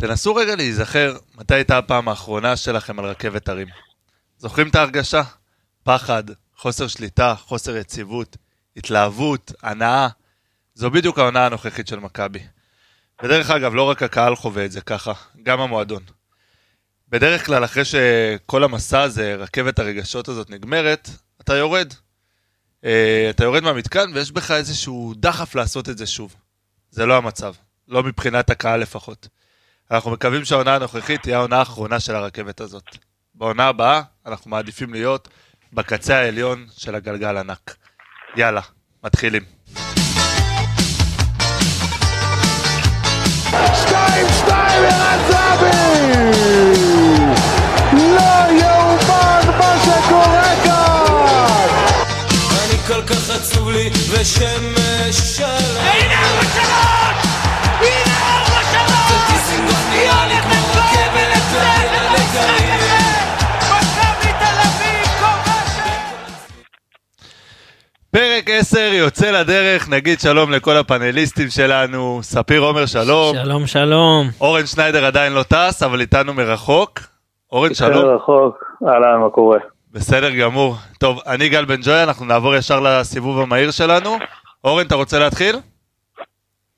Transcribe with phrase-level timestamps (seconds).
[0.00, 3.68] תנסו רגע להיזכר מתי הייתה הפעם האחרונה שלכם על רכבת הרים.
[4.38, 5.22] זוכרים את ההרגשה?
[5.82, 6.24] פחד,
[6.56, 8.36] חוסר שליטה, חוסר יציבות,
[8.76, 10.08] התלהבות, הנאה.
[10.74, 12.42] זו בדיוק העונה הנוכחית של מכבי.
[13.22, 16.02] ודרך אגב, לא רק הקהל חווה את זה ככה, גם המועדון.
[17.08, 21.10] בדרך כלל, אחרי שכל המסע הזה, רכבת הרגשות הזאת נגמרת,
[21.40, 21.94] אתה יורד.
[22.84, 26.34] אה, אתה יורד מהמתקן ויש בך איזשהו דחף לעשות את זה שוב.
[26.90, 27.54] זה לא המצב,
[27.88, 29.28] לא מבחינת הקהל לפחות.
[29.90, 32.96] אנחנו מקווים שהעונה הנוכחית תהיה העונה האחרונה של הרכבת הזאת.
[33.34, 35.28] בעונה הבאה אנחנו מעדיפים להיות
[35.72, 37.76] בקצה העליון של הגלגל ענק.
[38.36, 38.60] יאללה,
[39.04, 39.42] מתחילים.
[43.74, 46.10] שתיים, שתיים, ערן זהבי!
[47.92, 51.68] לא יאומן מה שקורה כאן!
[52.64, 57.29] אני כל כך עצוב לי ושמש שלם הנה ארבע
[68.12, 74.26] פרק 10 יוצא לדרך, נגיד שלום לכל הפאנליסטים שלנו, ספיר עומר שלום, שלום שלום.
[74.40, 77.00] אורן שניידר עדיין לא טס, אבל איתנו מרחוק.
[77.52, 79.58] אורן שלום, רחוק, אהלן, מה קורה?
[79.92, 80.74] בסדר גמור.
[81.00, 84.10] טוב, אני גל בן ג'וי, אנחנו נעבור ישר לסיבוב המהיר שלנו.
[84.64, 85.56] אורן, אתה רוצה להתחיל?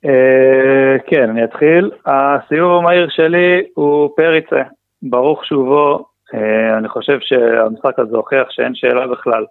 [0.04, 1.90] אה, כן, אני אתחיל.
[2.06, 4.62] הסיבוב המהיר שלי הוא פריצה,
[5.02, 6.04] ברוך שובו.
[6.34, 9.44] אה, אני חושב שהמשחק הזה הוכיח שאין שאלה בכלל,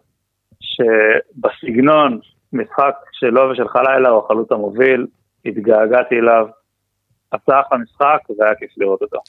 [0.62, 2.20] שבסגנון
[2.54, 5.08] משחק שלו ושל חלילה הוא החלוץ המוביל,
[5.46, 6.48] התגעגעתי אליו,
[7.32, 9.20] עשה אחלה משחק והיה כיף לראות אותו.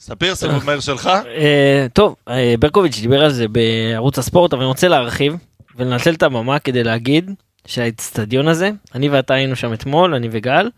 [0.00, 1.10] ספיר, סיבוב מהיר שלך?
[1.26, 5.36] אה, טוב, אה, ברקוביץ' דיבר על זה בערוץ הספורט, אבל אני רוצה להרחיב
[5.76, 7.30] ולנצל את הבמה כדי להגיד
[7.66, 10.70] שהאצטדיון הזה, אני ואתה היינו שם אתמול, אני וגל,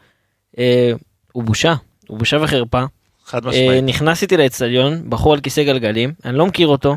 [0.58, 0.92] אה,
[1.32, 1.74] הוא בושה,
[2.08, 2.82] הוא בושה וחרפה.
[3.24, 3.84] חד משמעית.
[3.84, 6.94] נכנסתי לאצטדיון, בחור על כיסא גלגלים, אני לא מכיר אותו,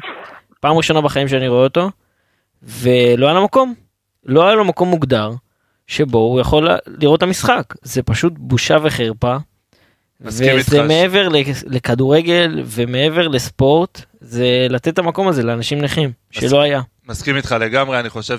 [0.61, 1.89] פעם ראשונה בחיים שאני רואה אותו,
[2.63, 3.73] ולא היה לו מקום,
[4.25, 5.31] לא היה לו מקום מוגדר,
[5.87, 9.35] שבו הוא יכול לראות את המשחק, זה פשוט בושה וחרפה.
[10.21, 10.45] וזה
[10.87, 16.11] מעבר לכ- לכדורגל ומעבר לספורט, זה לתת את המקום הזה לאנשים נכים.
[16.31, 16.81] שלא היה.
[17.07, 18.37] מסכים איתך לגמרי, אני חושב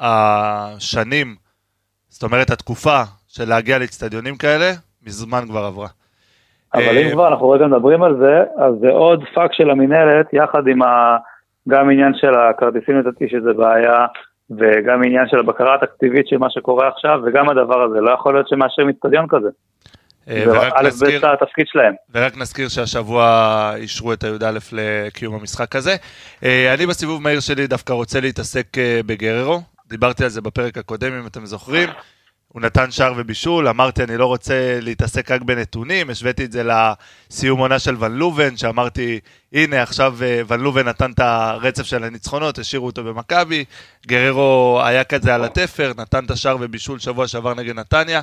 [0.00, 1.36] שהשנים,
[2.08, 5.88] זאת אומרת התקופה של להגיע לאצטדיונים כאלה, מזמן כבר עברה.
[6.74, 10.26] אבל אה, אם כבר אנחנו רגע מדברים על זה, אז זה עוד פאק של המינהלת,
[10.32, 11.16] יחד עם ה...
[11.68, 14.06] גם עניין של הכרטיסים לדעתי שזה בעיה,
[14.50, 18.48] וגם עניין של הבקרה התקציבית של מה שקורה עכשיו, וגם הדבר הזה, לא יכול להיות
[18.48, 19.48] שמאשרים אצטדיון כזה.
[20.28, 21.94] אה, ורק נזכיר, ב' התפקיד שלהם.
[22.14, 25.96] ורק נזכיר שהשבוע אישרו את הי"א לקיום המשחק הזה.
[26.44, 31.12] אה, אני בסיבוב מהיר שלי דווקא רוצה להתעסק אה, בגררו, דיברתי על זה בפרק הקודם
[31.12, 31.88] אם אתם זוכרים.
[32.52, 37.58] הוא נתן שער ובישול, אמרתי אני לא רוצה להתעסק רק בנתונים, השוויתי את זה לסיום
[37.58, 39.20] עונה של ון לובן, שאמרתי
[39.52, 43.64] הנה עכשיו אה, ון לובן נתן את הרצף של הניצחונות, השאירו אותו במכבי,
[44.06, 48.20] גררו היה כזה על התפר, נתן את השער ובישול שבוע שעבר נגד נתניה,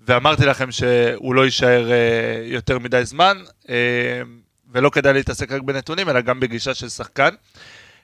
[0.00, 1.96] ואמרתי לכם שהוא לא יישאר אה,
[2.44, 3.38] יותר מדי זמן,
[3.68, 3.74] אה,
[4.72, 7.34] ולא כדאי להתעסק רק בנתונים, אלא גם בגישה של שחקן.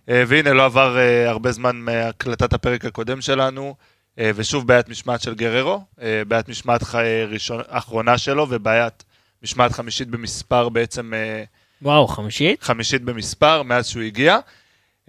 [0.09, 3.75] והנה, לא עבר הרבה זמן מהקלטת הפרק הקודם שלנו,
[4.19, 9.05] ושוב בעיית משמעת של גררו, אה, בעיית משמעת אה, ראשון, אחרונה שלו, ובעיית
[9.43, 11.45] משמעת חמישית במספר בעצם, אה,
[11.83, 12.63] וואו, חמישית?
[12.63, 14.39] חמישית במספר מאז שהוא הגיע.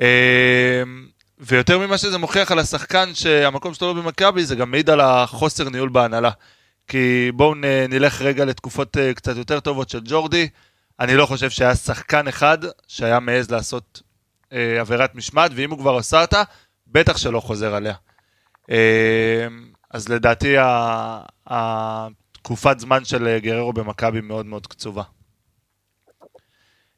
[0.02, 0.84] אה,
[1.40, 5.70] ויותר ממה שזה מוכיח על השחקן שהמקום שלו לא במכבי, זה גם מעיד על החוסר
[5.70, 6.32] ניהול בהנהלה.
[6.88, 7.54] כי בואו
[7.90, 10.50] נלך רגע לתקופות אה, קצת יותר טובות של ג'ורדי.
[11.00, 12.58] אני לא חושב שהיה שחקן אחד
[12.88, 14.02] שהיה מעז לעשות
[14.54, 16.44] אה, עבירת משמעת, ואם הוא כבר עשה אותה,
[16.88, 17.94] בטח שלא חוזר עליה.
[18.72, 19.48] אה,
[19.92, 20.56] אז לדעתי
[21.48, 25.04] התקופת זמן של גררו במכבי מאוד מאוד קצובה.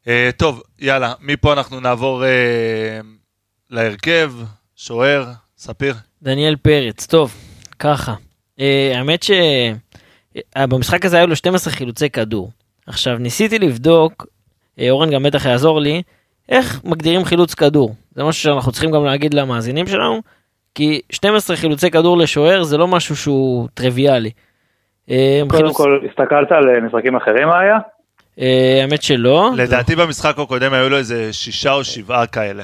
[0.08, 3.00] אה, טוב, יאללה, מפה אנחנו נעבור אה,
[3.70, 4.34] להרכב,
[4.76, 5.26] שוער,
[5.58, 5.96] ספיר.
[6.22, 7.36] דניאל פרץ, טוב,
[7.80, 8.16] ככה.
[8.60, 12.52] אה, האמת שבמשחק הזה היו לו 12 חילוצי כדור.
[12.88, 14.26] עכשיו, ניסיתי לבדוק,
[14.90, 16.02] אורן גם בטח יעזור לי,
[16.50, 17.96] איך מגדירים חילוץ כדור.
[18.16, 20.22] זה משהו שאנחנו צריכים גם להגיד למאזינים שלנו,
[20.76, 24.32] כי 12 חילוצי כדור לשוער זה לא משהו שהוא טריוויאלי.
[25.10, 27.78] אה, קודם חילוץ- כל, הסתכלת על אה, משחקים אחרים מה היה?
[28.40, 29.50] אה, האמת שלא.
[29.58, 32.64] לדעתי במשחק הקודם היו לו איזה שישה או שבעה כאלה.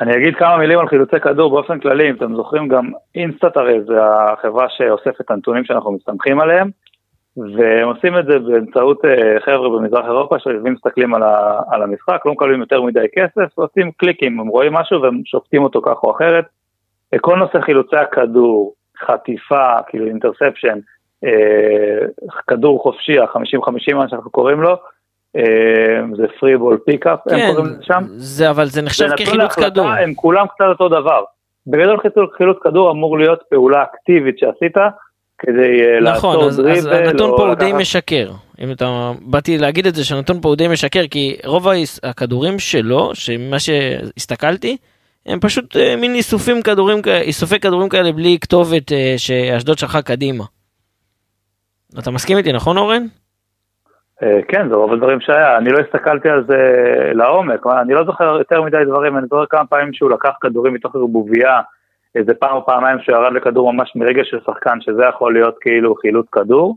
[0.00, 3.74] אני אגיד כמה מילים על חילוצי כדור באופן כללי, אם אתם זוכרים גם אינסטאט הרי
[3.86, 6.70] זה החברה שאוספת את הנתונים שאנחנו מסתמכים עליהם,
[7.36, 12.20] והם עושים את זה באמצעות אה, חבר'ה במזרח אירופה שיושבים מסתכלים על, ה, על המשחק,
[12.24, 16.16] לא מקבלים יותר מדי כסף, ועושים קליקים, הם רואים משהו והם שופטים אותו כך או
[16.16, 16.44] אחרת.
[17.14, 18.74] אה, כל נושא חילוצי הכדור,
[19.06, 20.78] חטיפה, כאילו אינטרספשן,
[21.24, 22.06] אה,
[22.46, 24.76] כדור חופשי, ה-50-50 מה שאנחנו קוראים לו,
[25.36, 28.02] אה, זה פרי בול פיקאפ, הם כן, קוראים לזה שם.
[28.06, 29.88] זה, אבל זה נחשב כחילוץ כדור.
[29.88, 31.24] הם כולם קצת אותו דבר.
[31.66, 31.98] בגדול
[32.36, 34.76] חילוץ כדור אמור להיות פעולה אקטיבית שעשית,
[35.38, 38.30] כדי אה, נכון, לעצור אז, אז דריבל, הנתון או פה הוא די משקר.
[38.60, 41.68] אם אתה, באתי להגיד את זה שהנתון פה הוא די משקר, כי רוב
[42.02, 44.76] הכדורים שלו, שמה שהסתכלתי,
[45.26, 50.44] הם פשוט אה, מין איסופים כדורים, איסופי כדורים כאלה בלי כתובת אה, שאשדוד שלחה קדימה.
[51.98, 53.02] אתה מסכים איתי, נכון אורן?
[54.48, 56.56] כן, זה רוב הדברים שהיה, אני לא הסתכלתי על זה
[57.14, 60.94] לעומק, אני לא זוכר יותר מדי דברים, אני זוכר כמה פעמים שהוא לקח כדורים מתוך
[60.94, 61.60] ערבוביה,
[62.16, 65.94] איזה פעם או פעמיים שהוא ירד לכדור ממש מרגע של שחקן, שזה יכול להיות כאילו
[65.94, 66.76] חילוץ כדור,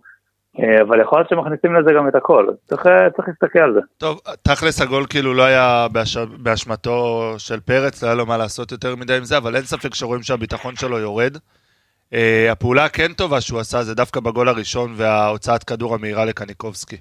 [0.60, 3.80] אה, אבל יכול להיות שמכניסים לזה גם את הכל, צריך, אה, צריך להסתכל על זה.
[3.98, 6.18] טוב, תכלס הגול כאילו לא היה באש...
[6.18, 9.96] באשמתו של פרץ, לא היה לו מה לעשות יותר מדי עם זה, אבל אין ספק
[9.96, 11.38] שרואים שהביטחון שלו יורד.
[12.14, 16.98] Uh, הפעולה הכן טובה שהוא עשה זה דווקא בגול הראשון וההוצאת כדור המהירה לקניקובסקי.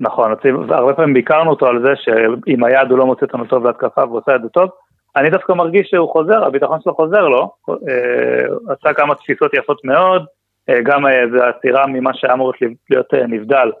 [0.00, 0.34] נכון,
[0.68, 4.18] הרבה פעמים ביקרנו אותו על זה שעם היד הוא לא מוצא אותנו טוב להתקפה והוא
[4.18, 4.70] עושה את זה טוב.
[5.16, 10.24] אני דווקא מרגיש שהוא חוזר, הביטחון שלו חוזר לו, אה, עשה כמה תפיסות יפות מאוד,
[10.68, 12.52] אה, גם אה, זה עצירה ממה שהיה אמור
[12.90, 13.72] להיות אה, נבדל,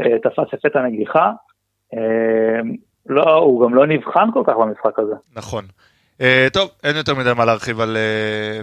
[0.00, 1.30] אה, תפס יפה את הנגיחה.
[1.94, 2.60] אה,
[3.06, 5.14] לא, הוא גם לא נבחן כל כך במשחק הזה.
[5.36, 5.64] נכון.
[6.52, 7.96] טוב, אין יותר מדי מה להרחיב על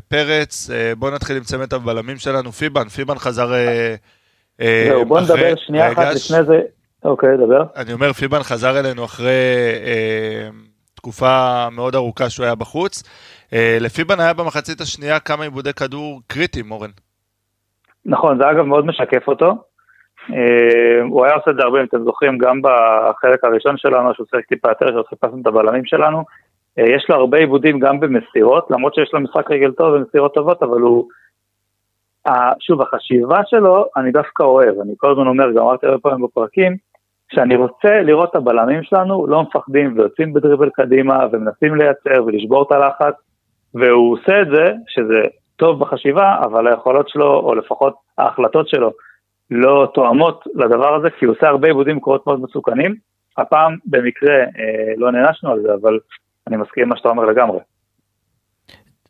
[0.08, 0.70] פרץ.
[0.98, 2.88] בואו נתחיל עם צמד הבלמים שלנו, פיבן.
[2.88, 3.48] פיבן חזר...
[4.88, 6.62] זהו, בוא נדבר שנייה אחת לפני זה.
[7.04, 7.64] אוקיי, דבר.
[7.76, 9.32] אני אומר, פיבן חזר אלינו אחרי
[9.86, 10.50] אה,
[11.00, 13.04] תקופה מאוד ארוכה שהוא היה בחוץ.
[13.54, 16.90] אה, לפיבן היה במחצית השנייה כמה עיבודי כדור קריטיים, אורן.
[18.06, 19.50] נכון, זה אגב מאוד משקף אותו.
[20.34, 24.28] אה, הוא היה עושה את זה הרבה, אם אתם זוכרים, גם בחלק הראשון שלנו, שהוא
[24.30, 26.24] שיחק טיפה יותר, שחיפשנו את הבלמים שלנו.
[26.80, 30.64] אה, יש לו הרבה עיבודים גם במסירות, למרות שיש לו משחק רגל טוב ומסירות טובות,
[30.64, 31.08] אבל הוא...
[32.60, 36.78] שוב, החשיבה שלו, אני דווקא אוהב, אני כל הזמן אומר, גם אמרתי הרבה פעמים בפרקים,
[37.34, 42.72] שאני רוצה לראות את הבלמים שלנו לא מפחדים ויוצאים בדריבל קדימה ומנסים לייצר ולשבור את
[42.72, 43.14] הלחץ,
[43.74, 45.22] והוא עושה את זה, שזה
[45.56, 48.92] טוב בחשיבה, אבל היכולות שלו, או לפחות ההחלטות שלו,
[49.52, 52.96] לא תואמות לדבר הזה, כי הוא עושה הרבה עיבודים מקורות מאוד מסוכנים.
[53.38, 56.00] הפעם במקרה אה, לא נענשנו על זה, אבל
[56.48, 57.60] אני מסכים עם מה שאתה אומר לגמרי.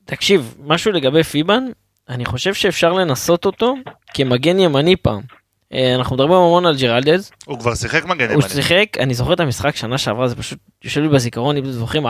[0.06, 1.64] תקשיב, משהו לגבי פיבן,
[2.10, 3.76] אני חושב שאפשר לנסות אותו
[4.14, 5.39] כמגן ימני פעם.
[5.74, 8.50] אה, אנחנו מדברים המון על ג'רלדז, הוא כבר שיחק מגן הוא ימני.
[8.50, 12.08] שיחק, אני זוכר את המשחק שנה שעברה, זה פשוט יושב לי בזיכרון, אם אתם זוכרים,
[12.08, 12.10] 4-3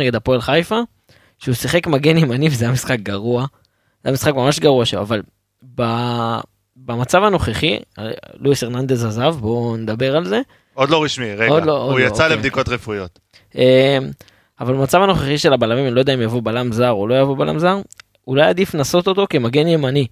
[0.00, 0.78] נגד הפועל חיפה,
[1.38, 3.40] שהוא שיחק מגן ימני וזה היה משחק גרוע,
[4.02, 5.22] זה היה משחק ממש גרוע שלו, אבל
[5.74, 5.82] ב...
[6.76, 7.78] במצב הנוכחי,
[8.34, 10.40] לואיס הרננדז עזב, בואו נדבר על זה,
[10.74, 11.52] עוד לא רשמי, רגע.
[11.52, 12.36] עוד לא, עוד הוא לא, יצא אוקיי.
[12.36, 13.18] לבדיקות רפואיות.
[13.56, 13.98] אה,
[14.60, 17.36] אבל במצב הנוכחי של הבלמים, אני לא יודע אם יבוא בלם זר או לא יבוא
[17.36, 17.80] בלם זר,
[18.26, 20.06] אולי עדיף לנסות אותו כמגן ימני.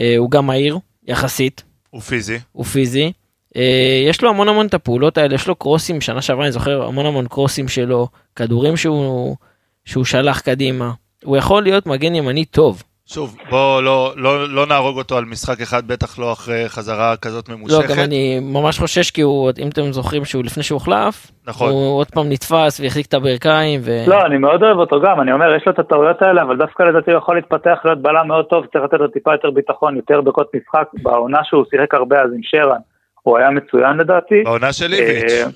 [0.00, 1.62] אה, הוא גם מהיר, יחסית,
[1.92, 2.38] הוא פיזי.
[2.52, 3.12] הוא פיזי.
[3.56, 6.82] אה, יש לו המון המון את הפעולות האלה, יש לו קרוסים, שנה שעברה אני זוכר
[6.82, 9.36] המון המון קרוסים שלו, כדורים שהוא,
[9.84, 10.92] שהוא שלח קדימה.
[11.24, 12.82] הוא יכול להיות מגן ימני טוב.
[13.14, 17.48] שוב, בואו לא, לא, לא נהרוג אותו על משחק אחד, בטח לא אחרי חזרה כזאת
[17.48, 17.90] לא, ממושכת.
[17.90, 21.70] גם אני ממש חושש כי הוא, אם אתם זוכרים שהוא לפני שהוא הוחלף, נכון.
[21.70, 23.80] הוא עוד פעם נתפס והחזיק את הברכיים.
[23.84, 23.90] ו...
[24.06, 26.82] לא, אני מאוד אוהב אותו גם, אני אומר, יש לו את הטעויות האלה, אבל דווקא
[26.82, 30.20] לדעתי הוא יכול להתפתח להיות בלם מאוד טוב, צריך לתת לו טיפה יותר ביטחון, יותר
[30.20, 30.88] דקות משחק.
[31.02, 32.80] בעונה שהוא שיחק הרבה אז עם שרן,
[33.22, 34.42] הוא היה מצוין לדעתי.
[34.44, 35.32] בעונה של איביץ'.
[35.32, 35.46] אה,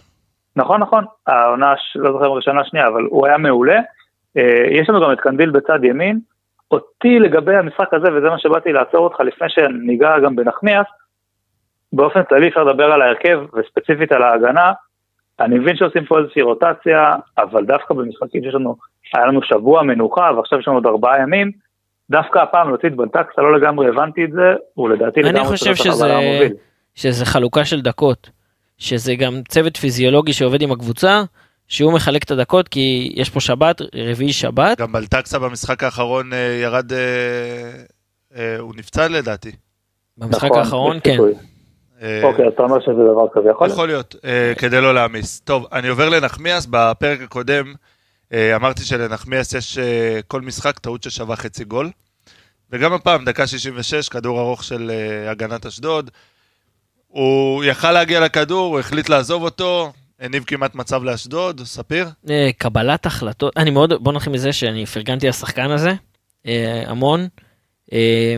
[0.56, 3.78] נכון, נכון, העונה, לא זוכר אם ראשונה שנייה, אבל הוא היה מעולה.
[4.36, 6.18] אה, יש לנו גם את קנדיל בצד ימין.
[6.70, 10.87] אותי לגבי המשחק הזה, וזה מה שבאתי לעצור אותך לפני שניגע גם בנחמיאס,
[11.92, 14.73] באופן כללי אפשר לדבר על ההרכב, וספציפית על ההגנה.
[15.40, 18.76] אני מבין שעושים פה איזושהי רוטציה, אבל דווקא במשחקים שיש לנו,
[19.14, 21.50] היה לנו שבוע מנוחה, ועכשיו יש לנו עוד ארבעה ימים,
[22.11, 25.76] דווקא הפעם להוציא את בנטקסה, לא לגמרי הבנתי את זה, ולדעתי אני לגמרי חושב צריך
[25.76, 26.49] שזה.
[26.94, 28.30] שזה חלוקה של דקות,
[28.78, 31.23] שזה גם צוות פיזיולוגי שעובד עם הקבוצה,
[31.68, 36.38] שהוא מחלק את הדקות כי יש פה שבת, רביעי שבת, גם בלטקסה במשחק האחרון אה,
[36.62, 36.92] ירד...
[36.92, 36.99] אה,
[38.37, 39.52] אה, הוא נפצע לדעתי.
[40.18, 41.16] במשחק נכון, האחרון כן.
[42.23, 43.73] אוקיי, אז אתה אומר שזה דבר כזה, יכול להיות?
[43.73, 44.14] יכול להיות,
[44.58, 45.40] כדי לא להעמיס.
[45.40, 47.75] טוב, אני עובר לנחמיאס, בפרק הקודם
[48.35, 49.78] אמרתי שלנחמיאס יש
[50.26, 51.90] כל משחק טעות ששווה חצי גול.
[52.70, 54.90] וגם הפעם, דקה 66, כדור ארוך של
[55.28, 56.11] הגנת אשדוד.
[57.08, 62.08] הוא יכל להגיע לכדור, הוא החליט לעזוב אותו, הניב כמעט מצב לאשדוד, ספיר?
[62.30, 65.92] אה, קבלת החלטות, אני מאוד, בוא נתחיל מזה שאני פרגנתי לשחקן הזה,
[66.46, 67.28] אה, המון.
[67.92, 68.37] אה,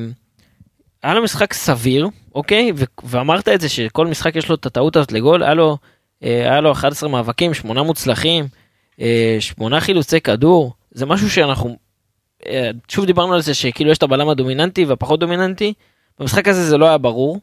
[1.03, 2.73] היה לו משחק סביר, אוקיי?
[3.05, 5.79] ואמרת את זה שכל משחק יש לו את הטעות הזאת לגול, היה לו,
[6.21, 8.47] היה לו 11 מאבקים, 8 מוצלחים,
[9.01, 11.77] אה, 8 חילוצי כדור, זה משהו שאנחנו
[12.89, 15.75] שוב דיברנו על זה שכאילו יש את הבלם הדומיננטי והפחות דומיננטי,
[16.19, 17.41] במשחק הזה זה לא היה ברור.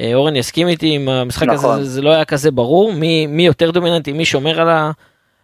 [0.00, 1.74] אה, אורן יסכים איתי עם המשחק נכון.
[1.74, 4.90] הזה, זה- זה לא היה כזה ברור, מי, מי יותר דומיננטי, מי שומר על ה...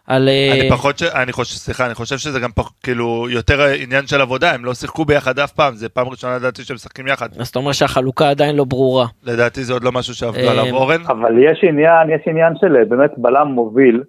[0.07, 0.29] על...
[0.29, 1.03] אה, אני פחות, ש...
[1.03, 2.71] אני חושב, סליחה, אני חושב שזה גם פח...
[2.83, 6.63] כאילו יותר עניין של עבודה, הם לא שיחקו ביחד אף פעם, זה פעם ראשונה לדעתי
[6.65, 7.29] שהם משחקים יחד.
[7.39, 9.07] אז אתה אומר שהחלוקה עדיין לא ברורה.
[9.25, 10.75] לדעתי זה עוד לא משהו שעבדו אה, עליו.
[10.75, 11.01] אורן?
[11.09, 14.03] אבל יש עניין, יש עניין של באמת בלם מוביל,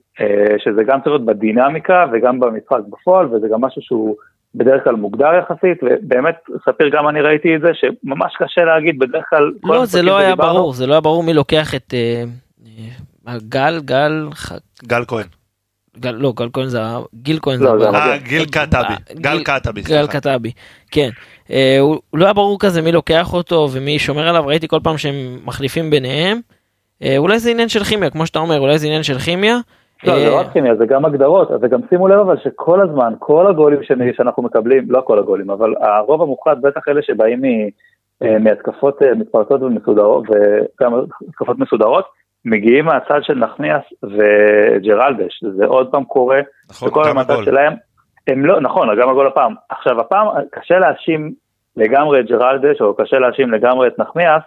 [0.63, 4.15] שזה גם צריך להיות בדינמיקה וגם במשחק בפועל, וזה גם משהו שהוא
[4.55, 6.35] בדרך כלל מוגדר יחסית, ובאמת,
[6.69, 9.51] ספיר, גם אני ראיתי את זה, שממש קשה להגיד, בדרך כלל...
[9.61, 11.93] כל לא, זה לא היה ברור, זה לא היה ברור מי לוקח את...
[11.93, 12.23] אה,
[13.27, 14.51] אה, גל, גל, ח-
[14.87, 15.25] גל כהן.
[15.99, 16.79] גל, לא, גל כהן זה,
[17.15, 17.89] גיל כהן לא, זה.
[17.89, 18.25] אה, המגן.
[18.27, 18.93] גיל קטבי.
[19.13, 20.07] גל גיל- קטבי, גל.
[20.07, 20.51] קטבי,
[20.91, 21.09] כן.
[21.51, 24.79] אה, הוא הוא לא היה ברור כזה מי לוקח אותו ומי שומר עליו, ראיתי כל
[24.83, 25.15] פעם שהם
[25.45, 26.39] מחליפים ביניהם.
[27.03, 29.57] אה, אולי זה עניין של כימיה, כמו שאתה אומר, אולי זה עניין של כימיה.
[30.03, 32.81] לא, זה אה, לא רק כימיה, זה גם הגדרות, אז גם שימו לב אבל שכל
[32.81, 33.79] הזמן, כל הגולים
[34.15, 37.41] שאנחנו מקבלים, לא כל הגולים, אבל הרוב המוחלט, בטח אלה שבאים
[38.23, 40.93] אה, מהתקפות אה, מתפרצות ומסודרות, וגם
[41.29, 42.05] התקפות מסודרות,
[42.45, 46.39] מגיעים מהצד של נחמיאס וג'רלדש, זה עוד פעם קורה,
[46.69, 47.45] נכון, וכל הגול.
[47.45, 47.73] שלהם,
[48.27, 49.53] הם לא, נכון, גם הגול הפעם.
[49.69, 51.33] עכשיו הפעם קשה להאשים
[51.77, 54.43] לגמרי את ג'רלדש, או קשה להאשים לגמרי את נחמיאס,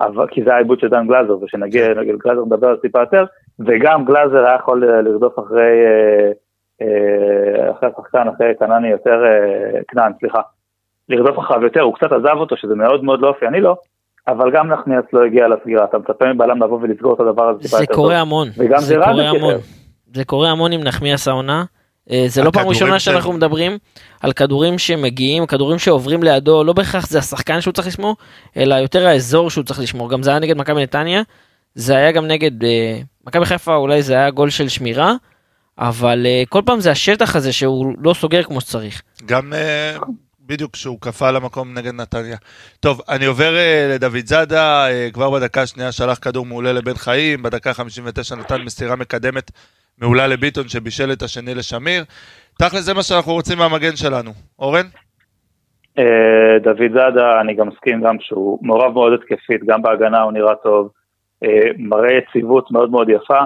[0.00, 3.24] אבל, כי זה העיבוד של דן גלאזר, ושנגיע נגד גלאזר נדבר על טיפה יותר,
[3.66, 6.30] וגם גלאזר היה יכול אה, לרדוף אחרי, אה,
[6.82, 9.22] אה, אחרי השחקן, אחרי קנני יותר,
[9.88, 10.40] כנען, סליחה,
[11.08, 13.76] לרדוף אחריו יותר, הוא קצת עזב אותו, שזה מאוד מאוד לא אופייני לו,
[14.28, 17.86] אבל גם נחמיאס לא הגיע לסגירה, אתה מצפה מבלם לבוא ולסגור את הדבר הזה זה
[17.86, 18.18] קורה.
[18.18, 18.48] המון.
[18.78, 19.54] זה קורה המון.
[20.14, 21.64] זה קורה המון עם נחמיאס העונה.
[22.26, 23.78] זה לא פעם ראשונה של- שאנחנו מדברים
[24.22, 28.16] על כדורים שמגיעים, כדורים שעוברים לידו, לא בהכרח זה השחקן שהוא צריך לשמור,
[28.56, 30.10] אלא יותר האזור שהוא צריך לשמור.
[30.10, 31.22] גם זה היה נגד מכבי נתניה,
[31.74, 35.14] זה היה גם נגד אה, מכבי חיפה, אולי זה היה גול של שמירה,
[35.78, 39.02] אבל אה, כל פעם זה השטח הזה שהוא לא סוגר כמו שצריך.
[39.26, 39.96] גם אה,
[40.46, 42.36] בדיוק כשהוא קפא למקום נגד נתניה.
[42.80, 47.42] טוב, אני עובר אה, לדוד זאדה, אה, כבר בדקה השנייה שלח כדור מעולה לבן חיים,
[47.42, 49.50] בדקה 59 נתן מסירה מקדמת
[49.98, 52.04] מעולה לביטון שבישל את השני לשמיר.
[52.58, 54.30] תכל'ס זה מה שאנחנו רוצים מהמגן שלנו.
[54.58, 54.86] אורן?
[56.62, 60.88] דוד זאדה, אני גם מסכים גם שהוא מעורב מאוד התקפית, גם בהגנה הוא נראה טוב,
[61.78, 63.40] מראה יציבות מאוד מאוד יפה.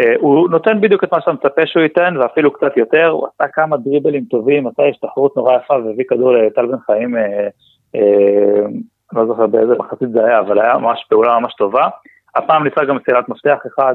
[0.00, 3.52] אה, הוא נותן בדיוק את מה שאתה מצפה שהוא ייתן, ואפילו קצת יותר, הוא עשה
[3.52, 7.48] כמה דריבלים טובים, עשה השתחררות נורא יפה והביא כדור לטל בן חיים, אה,
[7.94, 8.66] אה,
[9.12, 11.88] לא זוכר באיזה מחצית זה היה, אבל היה ממש פעולה ממש טובה.
[12.34, 13.94] הפעם ניסה גם מסירת מפתח אחד,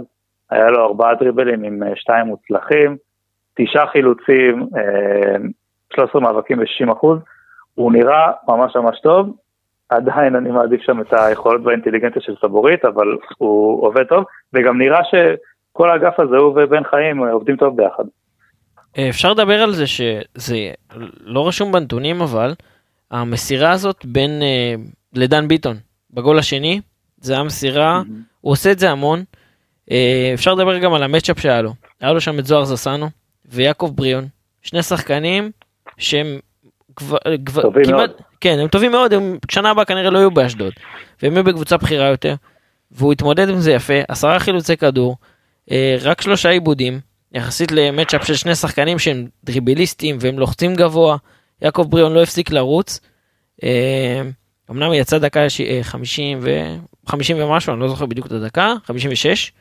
[0.50, 2.98] היה לו ארבעה דריבלים עם אה, שתיים מוצלחים,
[3.56, 5.36] תשעה חילוצים, אה,
[5.94, 7.20] 13 מאבקים ב-60 אחוז.
[7.76, 9.30] הוא נראה ממש ממש טוב,
[9.90, 15.00] עדיין אני מעדיף שם את היכולות והאינטליגנציה של סבורית, אבל הוא עובד טוב, וגם נראה
[15.04, 18.04] שכל האגף הזה, הוא ובן חיים עובדים טוב ביחד.
[18.98, 20.58] אה, אפשר לדבר על זה שזה
[21.22, 22.54] לא רשום בנתונים אבל
[23.12, 24.76] המסירה הזאת בין אה,
[25.14, 25.78] לדן ביטון
[26.12, 26.82] בגול השני
[27.18, 28.02] זה היה מסירה
[28.42, 29.24] הוא עושה את זה המון.
[29.92, 33.10] אה, אפשר לדבר גם על המצ'אפ שהיה לו היה לו שם את זוהר זסנו
[33.46, 34.28] ויעקב בריאון
[34.62, 35.52] שני שחקנים
[35.98, 36.40] שהם
[37.00, 38.10] כבר, כבר, טובים כמעט, מאוד.
[38.42, 40.74] כן הם טובים מאוד הם שנה הבאה כנראה לא יהיו באשדוד
[41.24, 42.36] והם יהיו בקבוצה בכירה יותר
[42.92, 45.16] והוא התמודד עם זה יפה עשרה חילוצי כדור
[45.72, 47.00] אה, רק שלושה עיבודים
[47.32, 51.18] יחסית למצ'אפ של שני שחקנים שהם דריבליסטים והם לוחצים גבוה.
[51.62, 53.00] יעקב בריאון לא הפסיק לרוץ.
[53.64, 54.22] אה,
[54.72, 56.50] אמנם יצאה דקה ש- אה, 50 ו...
[57.08, 59.52] 50 ומשהו, אני לא זוכר בדיוק את הדקה, 56.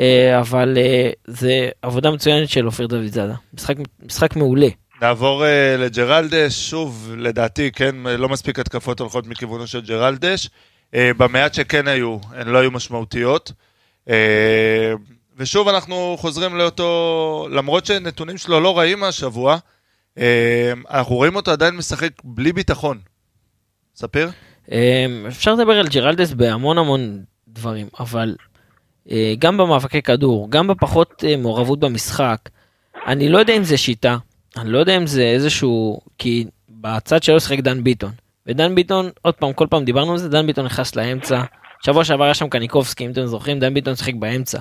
[0.00, 3.34] אה, אבל אה, זה עבודה מצוינת של אופיר דוד זאדה.
[3.54, 3.74] משחק,
[4.06, 4.68] משחק מעולה.
[5.00, 10.46] נעבור uh, לג'רלדש, שוב, לדעתי, כן, לא מספיק התקפות הולכות מכיוונו של ג'רלדש.
[10.46, 13.52] Uh, במעט שכן היו, הן לא היו משמעותיות.
[14.08, 14.10] Uh,
[15.36, 19.58] ושוב, אנחנו חוזרים לאותו, למרות שנתונים שלו לא רעים השבוע,
[20.18, 20.20] uh,
[20.90, 22.98] אנחנו רואים אותו עדיין משחק בלי ביטחון.
[23.94, 24.30] ספיר?
[24.72, 28.36] אה, אפשר לדבר על ג'רלדס בהמון המון דברים, אבל
[29.10, 32.40] אה, גם במאבקי כדור, גם בפחות אה, מעורבות במשחק,
[33.06, 34.16] אני לא יודע אם זה שיטה,
[34.56, 38.12] אני לא יודע אם זה איזשהו, כי בצד שלו שיחק דן ביטון,
[38.46, 41.42] ודן ביטון, עוד פעם, כל פעם דיברנו על זה, דן ביטון נכנס לאמצע,
[41.84, 44.58] שבוע שעבר היה שם קניקובסקי, אם אתם זוכרים, דן ביטון שיחק באמצע.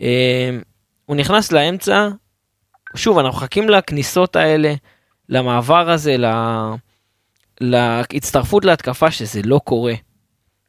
[0.00, 0.58] אה,
[1.06, 2.08] הוא נכנס לאמצע,
[2.94, 4.74] שוב, אנחנו מחכים לכניסות האלה,
[5.28, 6.26] למעבר הזה, ל...
[7.60, 9.94] להצטרפות להתקפה שזה לא קורה.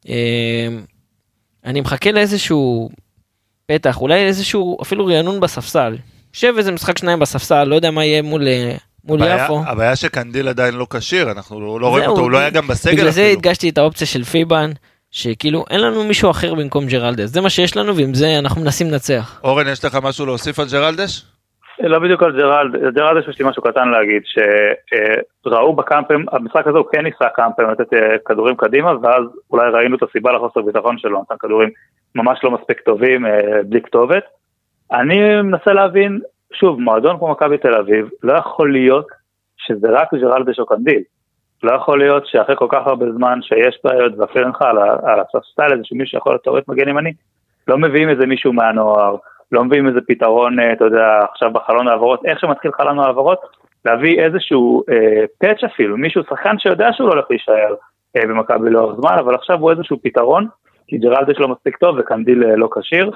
[0.10, 0.68] אה,
[1.66, 2.90] אני מחכה לאיזשהו
[3.66, 5.98] פתח, אולי איזשהו אפילו רענון בספסל.
[6.38, 8.76] שב איזה משחק שניים בספסל, לא יודע מה יהיה מול, אה,
[9.06, 9.62] מול הבעיה- יפו.
[9.68, 12.94] הבעיה שקנדיל עדיין לא כשיר, אנחנו לא לא רואים אותו, הוא לא היה גם בסגל
[12.96, 13.38] בגלל זה אפילו.
[13.40, 14.70] הדגשתי את האופציה של פיבן,
[15.12, 18.88] שכאילו אין לנו מישהו אחר במקום ג'ירלדס, זה מה שיש לנו ועם זה אנחנו מנסים
[18.92, 19.40] לנצח.
[19.44, 21.26] אורן, יש לך משהו להוסיף על ג'ירלדס?
[21.80, 24.22] לא בדיוק על ג'ירלדס, ג'רלד יש לי משהו קטן להגיד,
[25.44, 29.96] שראו בקמפים, המשחק הזה הוא כן ניסה קמפים לתת אה, כדורים קדימה, ואז אולי ראינו
[29.98, 31.70] את הסיבה לחוסר ביטחון שלו, נתן כדורים
[32.16, 33.32] ממש לא מספיק טובים, אה,
[33.66, 34.24] בלי כתובת.
[34.92, 36.20] אני מנסה להבין,
[36.54, 39.08] שוב, מועדון כמו מכבי תל אביב, לא יכול להיות
[39.58, 41.02] שזה רק ג'רלדש או קנדיל.
[41.64, 45.84] לא יכול להיות שאחרי כל כך הרבה זמן שיש בעיות לך על על הספסל איזה
[45.84, 47.14] שמישהו שיכול להיות מגן ימני,
[47.68, 49.16] לא מביאים איזה מישהו מהנוער,
[49.52, 53.40] לא מביאים איזה פתרון, אה, אתה יודע, עכשיו בחלון העברות, איך שמתחיל חלון העברות,
[53.86, 57.76] להביא איזשהו אה, פאץ' אפילו, מישהו, שחקן שיודע שהוא לא הולך להישאר
[58.18, 60.48] אה, במכבי לאורך זמן, אבל עכשיו הוא איזשהו פתרון,
[60.88, 63.12] כי ג'רלדש לא מספיק טוב וקנדיל אה, לא כשיר,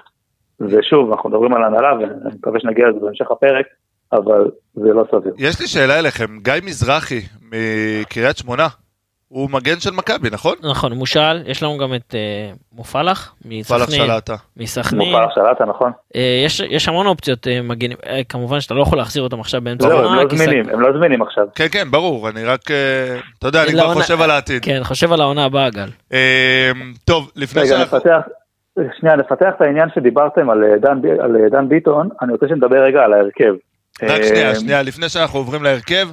[0.60, 3.65] ושוב, אנחנו מדברים על הנהלה, ואני מקווה שנגיע לזה בהמשך הפרק,
[4.13, 5.34] אבל זה לא סביר.
[5.38, 8.67] יש לי שאלה אליכם, גיא מזרחי מקריית שמונה,
[9.27, 10.55] הוא מגן של מכבי, נכון?
[10.72, 12.20] נכון, מושל, יש לנו גם את אה,
[12.74, 13.34] מופלח
[13.67, 14.36] פלח מסכנין, שלטה.
[14.58, 15.91] מסכנין, מופע שלטה, נכון?
[16.15, 19.62] אה, יש- יש המון אופציות אה, מגנים, אה, כמובן שאתה לא יכול להחזיר אותם עכשיו
[19.62, 21.46] באמצע הם העונה, לא כי זמינים, הם לא זמינים עכשיו.
[21.55, 22.75] כן, כן, ברור, אני רק, אה,
[23.39, 24.65] אתה יודע, אני כבר לעונה- חושב על העתיד.
[24.65, 25.89] כן, חושב על העונה הבאה גל.
[26.13, 26.72] אה,
[27.05, 27.98] טוב, לפני רגע, שאנחנו...
[27.98, 28.20] נפתח,
[28.99, 32.83] שנייה, נפתח את העניין שדיברתם על אה, דן, על אה, דן ביטון, אני רוצה שנדבר
[32.83, 33.53] רגע על ההרכב.
[34.03, 36.07] רק אה, שנייה, שנייה, לפני שאנחנו עוברים להרכב,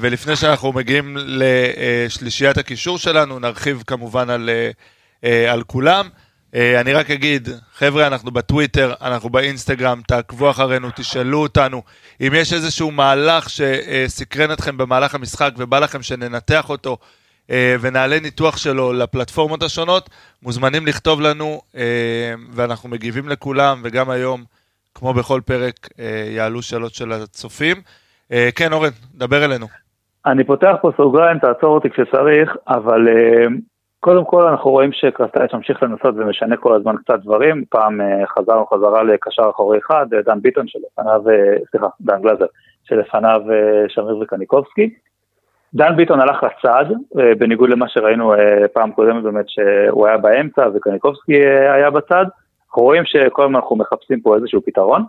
[0.00, 4.50] ולפני שאנחנו מגיעים לשלישיית הקישור שלנו, נרחיב כמובן על,
[5.48, 6.08] על כולם.
[6.54, 11.82] אני רק אגיד, חבר'ה, אנחנו בטוויטר, אנחנו באינסטגרם, תעקבו אחרינו, תשאלו אותנו.
[12.20, 16.98] אם יש איזשהו מהלך שסקרן אתכם במהלך המשחק ובא לכם שננתח אותו
[17.80, 20.10] ונעלה ניתוח שלו לפלטפורמות השונות,
[20.42, 24.40] מוזמנים לכתוב לנו, אה, ואנחנו מגיבים לכולם, וגם היום,
[24.94, 27.76] כמו בכל פרק, אה, יעלו שאלות של הצופים.
[28.32, 29.66] אה, כן, אורן, דבר אלינו.
[30.26, 33.46] אני פותח פה סוגריים, תעצור אותי כשצריך, אבל אה,
[34.00, 38.66] קודם כל אנחנו רואים שקרסטייץ' ממשיך לנסות ומשנה כל הזמן קצת דברים, פעם אה, חזרנו
[38.66, 42.46] חזרה לקשר אחורי אחד, אה, דן ביטון שלפניו, אה, סליחה, דן גלזר,
[42.84, 44.90] שלפניו אה, שמיר וקניקובסקי.
[45.74, 46.84] דן ביטון הלך לצד,
[47.18, 52.24] אה, בניגוד למה שראינו אה, פעם קודמת באמת שהוא היה באמצע וקניקובסקי אה, היה בצד.
[52.68, 55.04] אנחנו רואים שכל הזמן אנחנו מחפשים פה איזשהו פתרון.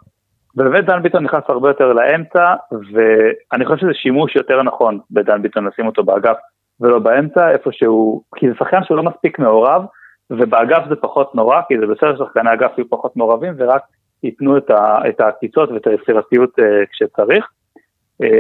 [0.56, 5.68] ובאמת דן ביטון נכנס הרבה יותר לאמצע, ואני חושב שזה שימוש יותר נכון בדן ביטון
[5.68, 6.38] לשים אותו באגף
[6.82, 9.86] ולא באמצע, איפה שהוא, כי זה שחקן שהוא לא מספיק מעורב,
[10.30, 13.82] ובאגף זה פחות נורא, כי זה בסדר ששחקני אגף יהיו פחות מעורבים, ורק
[14.24, 16.50] ייתנו את, העקיצות ואת היצירתיות
[16.92, 17.48] כשצריך.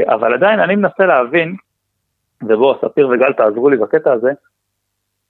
[0.07, 1.55] אבל עדיין אני מנסה להבין,
[2.43, 4.31] ובואו, ספיר וגל תעזרו לי בקטע הזה,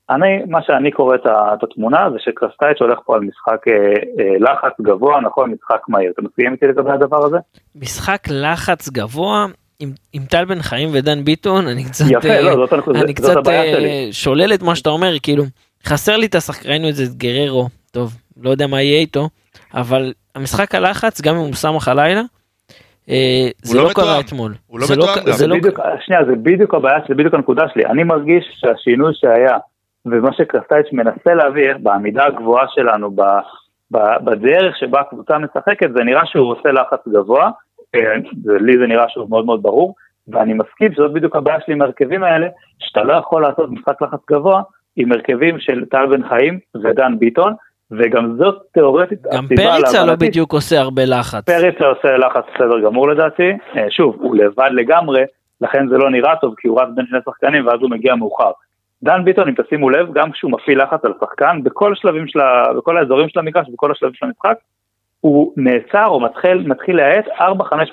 [0.10, 3.74] אני, מה שאני קורא את, התמונה זה שקרסטייץ' הולך פה על משחק אה,
[4.20, 6.12] אה, לחץ גבוה, נכון, משחק מהיר.
[6.12, 7.38] אתם מסכימים איתי לגבי הדבר הזה?
[7.76, 9.46] משחק לחץ גבוה
[9.80, 13.16] עם, עם טל בן חיים ודן ביטון, אני קצת, יפה, אה, לא, זאת אני זאת
[13.16, 14.08] קצת הבעיה אה.
[14.12, 15.44] שולל את מה שאתה אומר, כאילו,
[15.84, 19.30] חסר לי את השחק, ראינו את זה, את גררו, טוב, לא יודע מה יהיה איתו,
[19.74, 22.41] אבל המשחק הלחץ, גם אם הוא סמך הלילה, אה,
[23.64, 24.20] זה לא לא קרה.
[24.20, 24.54] אתמול.
[24.68, 25.32] הוא לא זה מתואם גם.
[25.32, 27.86] זה לא- בדיוק, שנייה, זה בדיוק הבעיה, זה בדיוק הנקודה שלי.
[27.86, 29.58] אני מרגיש שהשינוי שהיה,
[30.06, 33.22] ומה שקרסטייץ' מנסה להעביר בעמידה הגבוהה שלנו, ב,
[33.92, 37.50] ב, בדרך שבה הקבוצה משחקת, זה נראה שהוא עושה לחץ גבוה,
[37.96, 38.02] אה,
[38.44, 39.96] זה- לי זה נראה שהוא מאוד מאוד ברור,
[40.28, 42.48] ואני מסכים שזאת בדיוק הבעיה שלי עם ההרכבים האלה,
[42.80, 44.62] שאתה לא יכול לעשות משחק לחץ גבוה
[44.96, 47.54] עם הרכבים של טל בן חיים ודן ביטון,
[47.92, 51.46] וגם זאת תיאורטית גם פריצה לא בדיוק עושה הרבה לחץ.
[51.46, 55.22] פריצה עושה לחץ בסדר גמור לדעתי, אה, שוב, הוא לבד לגמרי,
[55.62, 58.52] לכן זה לא נראה טוב כי הוא רץ בין שני שחקנים ואז הוא מגיע מאוחר.
[59.04, 62.74] דן ביטון, אם תשימו לב, גם כשהוא מפעיל לחץ על שחקן, בכל השלבים של ה...
[62.78, 64.58] בכל האזורים של המגרש, בכל השלבים של המשחק,
[65.22, 67.42] הוא נעצר או מתחיל, מתחיל להאט 4-5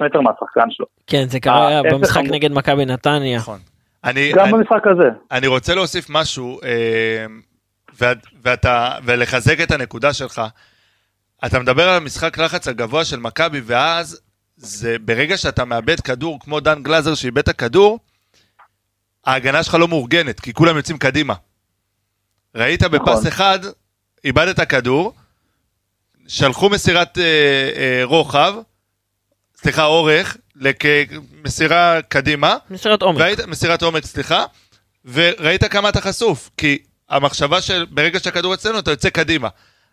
[0.04, 0.86] מטר מהשחקן שלו.
[1.06, 3.36] כן, זה קרה אה, במשחק עשר- נגד מכבי נתניה.
[3.38, 3.58] נכון.
[4.04, 5.08] אני, גם אני, במשחק הזה.
[5.32, 7.26] אני רוצה להוסיף משהו, אה,
[8.00, 10.42] ואת- ואתה, ולחזק את הנקודה שלך.
[11.46, 14.20] אתה מדבר על המשחק לחץ הגבוה של מכבי, ואז
[14.56, 17.98] זה ברגע שאתה מאבד כדור, כמו דן גלאזר שאיבד את הכדור,
[19.26, 21.34] ההגנה שלך לא מאורגנת, כי כולם יוצאים קדימה.
[22.54, 23.26] ראית בפס נכון.
[23.26, 23.58] אחד,
[24.24, 25.14] איבדת כדור,
[26.28, 27.22] שלחו מסירת אה,
[27.76, 28.54] אה, רוחב,
[29.56, 33.20] סליחה, אורך, למסירה קדימה, מסירת עומק.
[33.20, 34.44] והיית, מסירת עומק, סליחה,
[35.04, 36.78] וראית כמה אתה חשוף, כי
[37.10, 39.48] המחשבה של ברגע שהכדור אצלנו אתה יוצא קדימה,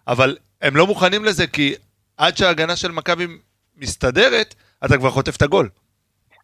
[0.08, 1.74] אבל הם לא מוכנים לזה כי
[2.18, 3.26] עד שההגנה של מכבי
[3.78, 5.70] מסתדרת, אתה כבר חוטף את הגול.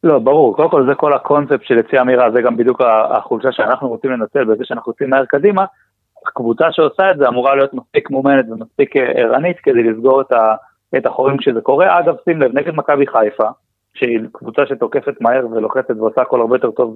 [0.03, 3.89] לא, ברור, קודם כל זה כל הקונספט של יציאה מהירה, זה גם בדיוק החולשה שאנחנו
[3.89, 5.65] רוצים לנצל בזה שאנחנו יוצאים מהר קדימה.
[6.27, 10.55] הקבוצה שעושה את זה אמורה להיות מספיק מומנת ומספיק אה, ערנית כדי לסגור את, ה,
[10.97, 11.99] את החורים כשזה קורה.
[11.99, 13.49] אגב, שים לב, נגד מכבי חיפה,
[13.93, 16.95] שהיא קבוצה שתוקפת מהר ולוחצת ועושה הכל הרבה יותר טוב,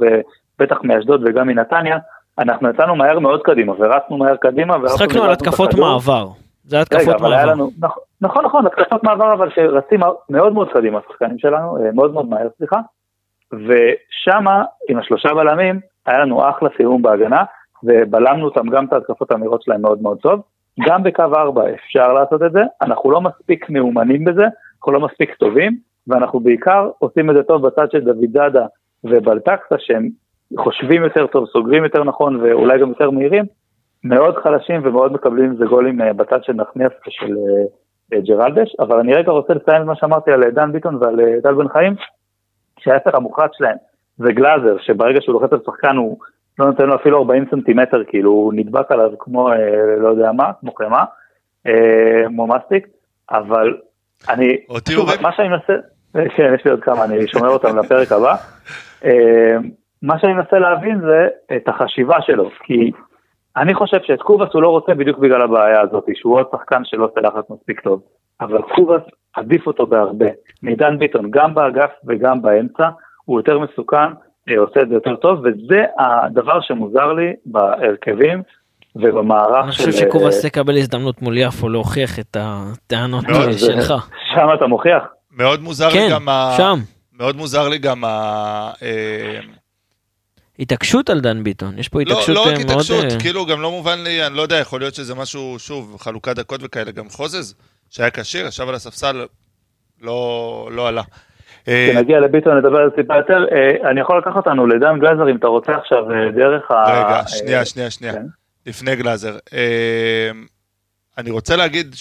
[0.60, 1.98] בטח מאשדוד וגם מנתניה,
[2.40, 4.78] אנחנו יצאנו מהר מאוד קדימה ורצנו מהר קדימה.
[4.78, 5.74] משחקנו על התקפות.
[5.74, 6.28] מעבר.
[6.64, 7.52] זה התקפות היה מעבר.
[7.52, 12.14] לנו, נכון, נכון, נכון, התקפות מעבר, אבל שרצים מאוד מאוד קדימה השחקנים שלנו, אה, מאוד
[12.14, 12.80] מאוד מהר, סליחה,
[13.52, 17.44] ושמה, עם השלושה בלמים, היה לנו אחלה סיום בהגנה,
[17.84, 20.42] ובלמנו אותם גם את ההתקפות המהירות שלהם מאוד מאוד טוב.
[20.88, 24.46] גם בקו 4 אפשר לעשות את זה, אנחנו לא מספיק מאומנים בזה,
[24.78, 28.66] אנחנו לא מספיק טובים, ואנחנו בעיקר עושים את זה טוב בצד של דוד זאדה
[29.04, 30.10] ובלטקסה, שהם
[30.58, 33.46] חושבים יותר טוב, סוגרים יותר נכון ואולי גם יותר מהירים,
[34.04, 37.64] מאוד חלשים ומאוד מקבלים עם זה גולים אה, בצד של נחמיאס ושל אה,
[38.14, 41.54] אה, ג'רלדש, אבל אני רגע רוצה לציין את מה שאמרתי על דן ביטון ועל טל
[41.54, 41.96] בן חיים,
[42.80, 43.78] שההפך המוחלט שלהם
[44.18, 46.18] זה גלאזר, שברגע שהוא לוחץ על שחקן הוא
[46.60, 49.50] לא נותן לו אפילו 40 סנטימטר, כאילו הוא נדבק עליו כמו
[49.98, 51.04] לא יודע מה, כמו חמאה,
[51.68, 52.88] אה, כמו מסטיק,
[53.32, 53.78] אבל
[54.30, 54.58] אני,
[54.90, 55.10] שוב.
[55.22, 55.74] מה שאני מנסה,
[56.36, 58.36] כן, יש לי עוד כמה, אני שומר אותם לפרק הבא.
[60.06, 62.92] אה, מה שאני מנסה להבין זה את החשיבה שלו, כי
[63.58, 67.06] אני חושב שאת קובאס הוא לא רוצה בדיוק בגלל הבעיה הזאת, שהוא עוד שחקן שלא
[67.06, 68.02] עושה לחץ מספיק טוב,
[68.42, 69.02] אבל קובאס
[69.36, 70.26] עדיף אותו בהרבה.
[70.64, 72.90] מעידן ביטון, גם באגף וגם באמצע,
[73.26, 74.08] הוא יותר מסוכן,
[74.50, 78.42] אה, עושה את זה יותר טוב, וזה הדבר שמוזר לי בהרכבים
[78.96, 79.78] ובמערך אני של...
[79.92, 83.94] חושב אה, שקובאס יקבל הזדמנות מול יפו להוכיח את הטענות זה- שלך.
[84.36, 85.04] שם אתה מוכיח.
[85.32, 86.54] מאוד מוזר כן, לי גם ה...
[86.58, 86.76] שם.
[87.20, 88.72] מאוד מוזר לי גם ה...
[90.60, 92.70] אה, התעקשות על דן ביטון, יש פה לא, התעקשות לא אה, רק מאוד...
[92.72, 95.98] התעקשות, אה, כאילו גם לא מובן לי, אני לא יודע, יכול להיות שזה משהו, שוב,
[96.00, 97.56] חלוקת דקות וכאלה, גם חוזז,
[97.90, 99.26] שהיה כשיר, ישב על הספסל,
[100.02, 101.02] לא, לא עלה.
[101.68, 105.30] אה, כשנגיע לביטון נדבר על זה טיפה יותר, אה, אני יכול לקחת אותנו לדן גלזר
[105.32, 106.84] אם אתה רוצה עכשיו אה, דרך ה...
[106.84, 108.14] רגע, אה, שנייה, שנייה, שנייה.
[108.14, 108.26] כן.
[108.66, 109.38] לפני גלאזר.
[109.54, 110.32] אה,
[111.18, 111.96] אני רוצה להגיד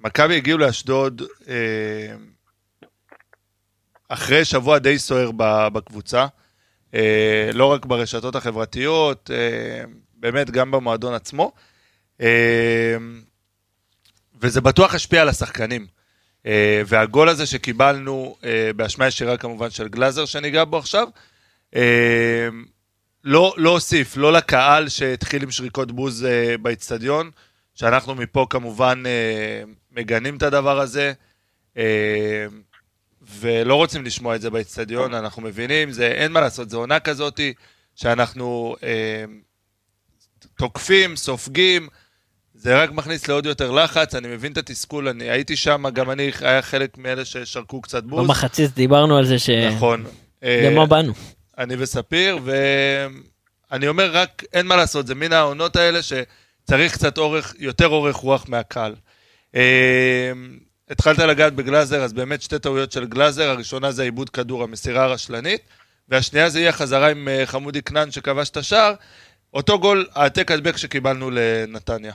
[0.00, 2.14] שמכבי הגיעו לאשדוד אה,
[4.08, 5.30] אחרי שבוע די סוער
[5.72, 6.26] בקבוצה.
[6.94, 11.52] אה, לא רק ברשתות החברתיות, אה, באמת גם במועדון עצמו.
[12.20, 12.96] אה,
[14.40, 15.86] וזה בטוח השפיע על השחקנים.
[16.86, 18.36] והגול הזה שקיבלנו,
[18.76, 21.08] באשמה ישירה כמובן של גלאזר שניגע בו עכשיו,
[23.24, 26.26] לא, לא הוסיף, לא לקהל שהתחיל עם שריקות בוז
[26.62, 27.30] באיצטדיון,
[27.74, 29.02] שאנחנו מפה כמובן
[29.92, 31.12] מגנים את הדבר הזה,
[33.40, 37.52] ולא רוצים לשמוע את זה באיצטדיון, אנחנו מבינים, זה, אין מה לעשות, זו עונה כזאתי
[37.94, 39.24] שאנחנו אה,
[40.58, 41.88] תוקפים, סופגים,
[42.54, 46.30] זה רק מכניס לעוד יותר לחץ, אני מבין את התסכול, אני הייתי שם, גם אני
[46.40, 48.24] היה חלק מאלה ששרקו קצת בוז.
[48.24, 49.50] במחצית דיברנו על זה ש...
[49.50, 50.04] נכון.
[50.42, 51.12] אה, למה באנו?
[51.58, 52.38] אני וספיר,
[53.70, 58.16] ואני אומר רק, אין מה לעשות, זה מן העונות האלה שצריך קצת אורך, יותר אורך
[58.16, 58.94] רוח מהקהל.
[59.54, 60.32] אה,
[60.90, 65.60] התחלת לגעת בגלאזר, אז באמת שתי טעויות של גלאזר, הראשונה זה עיבוד כדור, המסירה הרשלנית,
[66.08, 68.94] והשנייה זה יהיה חזרה עם אה, חמודי כנען שכבש את השער,
[69.54, 72.12] אותו גול, העתק הדבק שקיבלנו לנתניה.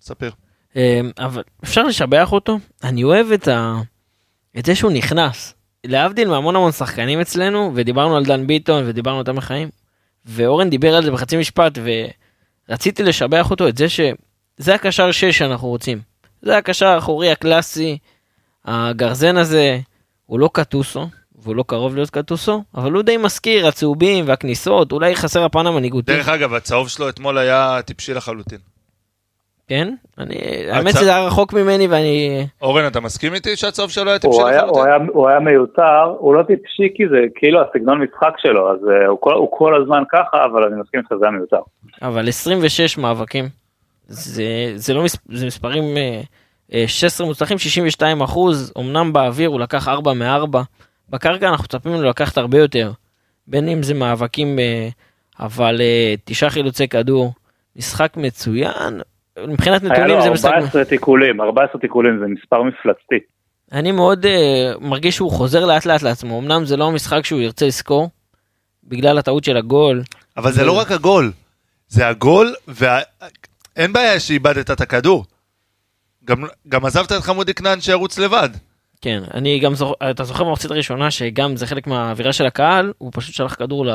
[0.00, 0.32] ספיר.
[0.76, 2.58] אה, אבל אפשר לשבח אותו?
[2.84, 3.74] אני אוהב את, ה...
[4.58, 5.54] את זה שהוא נכנס.
[5.84, 9.68] להבדיל מהמון המון שחקנים אצלנו, ודיברנו על דן ביטון ודיברנו על תמר חיים,
[10.24, 11.78] ואורן דיבר על זה בחצי משפט,
[12.68, 16.09] ורציתי לשבח אותו את זה שזה הקשר 6 שאנחנו רוצים.
[16.42, 17.98] זה הקשר האחורי הקלאסי,
[18.64, 19.78] הגרזן הזה,
[20.26, 21.06] הוא לא קטוסו,
[21.42, 26.12] והוא לא קרוב להיות קטוסו, אבל הוא די מזכיר, הצהובים והכניסות, אולי חסר הפן המנהיגותי.
[26.12, 28.58] דרך אגב, הצהוב שלו אתמול היה טיפשי לחלוטין.
[29.68, 29.94] כן?
[30.18, 30.34] אני,
[30.70, 32.46] האמת הצ- שזה היה רחוק ממני ואני...
[32.62, 34.80] אורן, אתה מסכים איתי שהצהוב שלו היה טיפשי הוא היה, לחלוטין?
[34.80, 38.78] הוא, היה, הוא היה מיותר, הוא לא טיפשי כי זה כאילו הסגנון משחק שלו, אז
[38.78, 41.60] uh, הוא, כל, הוא כל הזמן ככה, אבל אני מסכים שזה היה מיותר.
[42.02, 43.44] אבל 26 מאבקים,
[44.10, 46.20] זה, זה לא מס, זה מספרים, אה,
[46.72, 50.58] אה, 16 מוצלחים, 62 אחוז, אמנם באוויר הוא לקח 4 מ-4,
[51.08, 52.92] בקרקע אנחנו מצפים לו לקחת הרבה יותר,
[53.46, 54.88] בין אם זה מאבקים, אה,
[55.40, 57.32] אבל אה, תשעה חילוצי כדור,
[57.76, 59.00] משחק מצוין,
[59.48, 63.18] מבחינת היה נתונים לו זה משחק, 14 תיקולים, 14 תיקולים זה מספר מפלצתי.
[63.72, 67.66] אני מאוד אה, מרגיש שהוא חוזר לאט לאט לעצמו, אמנם זה לא המשחק שהוא ירצה
[67.66, 68.10] לזכור,
[68.84, 70.02] בגלל הטעות של הגול,
[70.36, 71.32] אבל זה לא רק הגול,
[71.88, 72.54] זה הגול,
[73.80, 75.24] ואין בעיה שאיבדת את הכדור.
[76.24, 78.48] גם, גם עזבת את חמודי כנען שירוץ לבד.
[79.00, 83.10] כן, אני גם זוכר, אתה זוכר במחצית הראשונה שגם זה חלק מהאווירה של הקהל, הוא
[83.14, 83.86] פשוט שלח כדור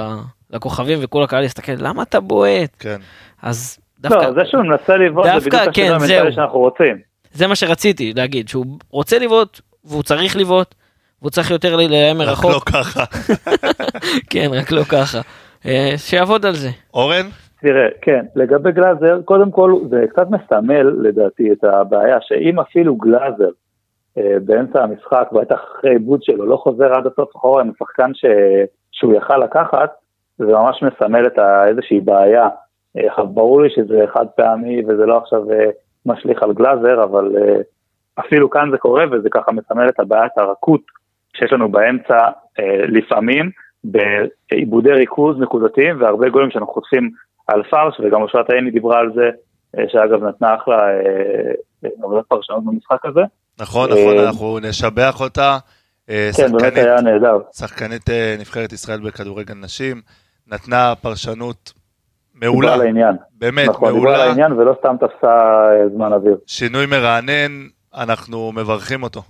[0.50, 2.70] לכוכבים וכל הקהל יסתכל, למה אתה בועט?
[2.80, 2.98] כן.
[3.42, 6.18] אז דווקא, לא, זה שהוא מנסה לבעוט זה בדיוק כן, השינוי זהו.
[6.18, 6.98] המנטלי שאנחנו רוצים.
[7.34, 10.76] זה מה שרציתי להגיד, שהוא רוצה לבעוט, והוא צריך לבעוט,
[11.22, 13.04] והוא צריך יותר רק מרחוק, לא ככה.
[14.30, 15.22] כן, רק לא ככה.
[15.66, 16.72] אה, שיעבוד על זה.
[16.94, 17.30] אורן?
[17.66, 23.50] תראה, כן, לגבי גלאזר, קודם כל זה קצת מסמל לדעתי את הבעיה, שאם אפילו גלאזר
[24.18, 28.26] אה, באמצע המשחק, בטח אחרי עיבוד שלו, לא חוזר עד הסוף אחורה עם השחקן ש...
[28.92, 29.94] שהוא יכל לקחת,
[30.38, 31.68] זה ממש מסמל את ה...
[31.68, 32.50] איזושהי בעיה.
[32.98, 35.70] אה, ברור לי שזה חד פעמי וזה לא עכשיו אה,
[36.06, 37.62] משליך על גלאזר, אבל אה,
[38.20, 40.82] אפילו כאן זה קורה וזה ככה מסמל את הבעיית הרכות
[41.38, 42.18] שיש לנו באמצע
[42.60, 43.50] אה, לפעמים,
[43.84, 47.12] בעיבודי ריכוז נקודתיים והרבה גולים שאנחנו חוטפים
[47.48, 49.30] על פרש, וגם אושרת עיני דיברה על זה,
[49.78, 53.22] אה, שאגב נתנה אחלה אה, עבודת פרשנות במשחק הזה.
[53.60, 55.58] נכון, נכון, אה, אנחנו נשבח אותה.
[56.10, 57.38] אה, כן, באמת שחקנית- היה נהדר.
[57.56, 60.02] שחקנית אה, נבחרת ישראל בכדורגל נשים,
[60.48, 61.74] נתנה פרשנות
[62.36, 63.16] מעולה, דיברה לעניין.
[63.38, 65.28] באמת נכון, דיברה מעולה, לעניין ולא סתם תפסה
[65.72, 66.38] אה, זמן אוויר.
[66.48, 67.52] שינוי מרענן,
[67.96, 69.22] אנחנו מברכים אותו.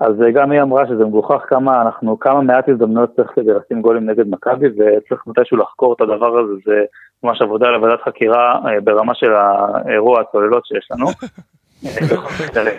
[0.00, 3.82] אז אה, גם היא אמרה שזה מגוחך כמה אנחנו, כמה מעט הזדמנויות צריך כדי לשים
[3.82, 6.84] גולים נגד מכבי, וצריך מתישהו לחקור את הדבר הזה, זה
[7.22, 11.06] ממש עבודה לוועדת חקירה אה, ברמה של האירוע הצוללות שיש לנו.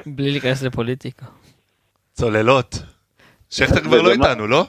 [0.15, 1.25] בלי להיכנס לפוליטיקה.
[2.11, 2.75] צוללות.
[3.49, 4.63] שכטר כבר לא איתנו, לא?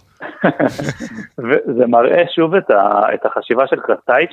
[1.38, 4.30] וזה מראה שוב את, ה, את החשיבה של קרסטייץ'.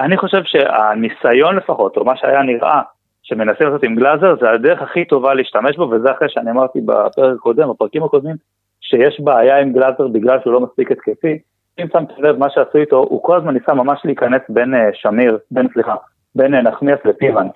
[0.00, 2.82] אני חושב שהניסיון לפחות, או מה שהיה נראה,
[3.30, 7.34] שמנסים לעשות עם גלאזר, זה הדרך הכי טובה להשתמש בו, וזה אחרי שאני אמרתי בפרק
[7.38, 8.36] הקודם, בפרקים הקודמים,
[8.80, 11.38] שיש בעיה עם גלאזר בגלל שהוא לא מספיק התקפי.
[11.78, 15.38] אם שמתם לב, מה שעשו איתו, הוא כל הזמן ניסה ממש להיכנס בין אה, שמיר,
[15.50, 15.94] בין, סליחה,
[16.34, 17.46] בין אה, נחמיאס לפיבן,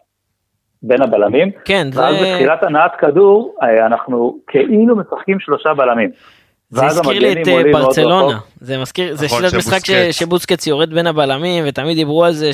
[0.83, 1.51] בין הבלמים.
[1.65, 2.01] כן, זה...
[2.01, 6.11] ואז בתחילת הנעת כדור, אה, אנחנו כאילו משחקים שלושה בלמים.
[6.71, 8.39] זה הזכיר לי את ברצלונה.
[8.61, 10.19] זה מזכיר, זה נכון, שיטת משחק ש- שבוסקץ.
[10.19, 12.51] שבוסקץ יורד בין הבלמים, ותמיד דיברו על זה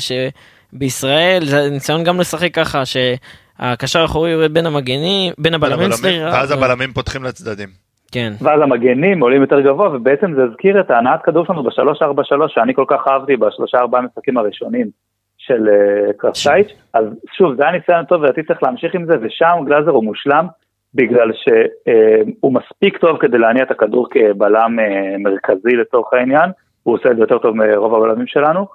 [0.75, 6.51] שבישראל, זה ניסיון גם לשחק ככה, שהקשר האחורי יורד בין המגנים, בין הבלמים, סליחה, ואז
[6.51, 7.69] הבלמים פותחים לצדדים.
[8.11, 12.73] כן, ואז המגנים עולים יותר גבוה, ובעצם זה הזכיר את ההנעת כדור שלנו ב-3-4-3, שאני
[12.73, 14.87] כל כך אהבתי בשלושה ארבעה משחקים הראשונים
[15.37, 17.05] של uh, קרסטייץ', אז
[17.37, 20.47] שוב, זה היה ניסיון טוב ולדעתי צריך להמשיך עם זה, ושם גלאזר הוא מושלם,
[20.95, 26.49] בגלל שהוא מספיק טוב כדי להניע את הכדור כבלם uh, מרכזי לצורך העניין,
[26.83, 28.67] הוא עושה את זה יותר טוב מרוב הבלמים שלנו,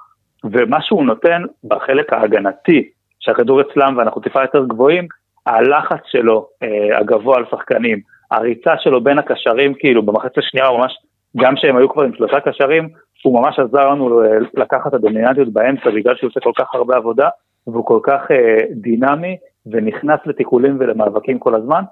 [0.44, 2.88] ומה שהוא נותן בחלק ההגנתי,
[3.20, 5.08] שהכדור אצלם ואנחנו טיפה יותר גבוהים,
[5.46, 10.92] הלחץ שלו uh, הגבוה על שחקנים, הריצה שלו בין הקשרים, כאילו במחצית השנייה הוא ממש,
[11.36, 12.88] גם שהם היו כבר עם שלושה קשרים,
[13.22, 16.96] הוא ממש עזר לנו ל- לקחת את הדומיננטיות באמצע בגלל שהוא עושה כל כך הרבה
[16.96, 17.28] עבודה,
[17.66, 21.82] והוא כל כך אה, דינמי ונכנס לתיקולים ולמאבקים כל הזמן,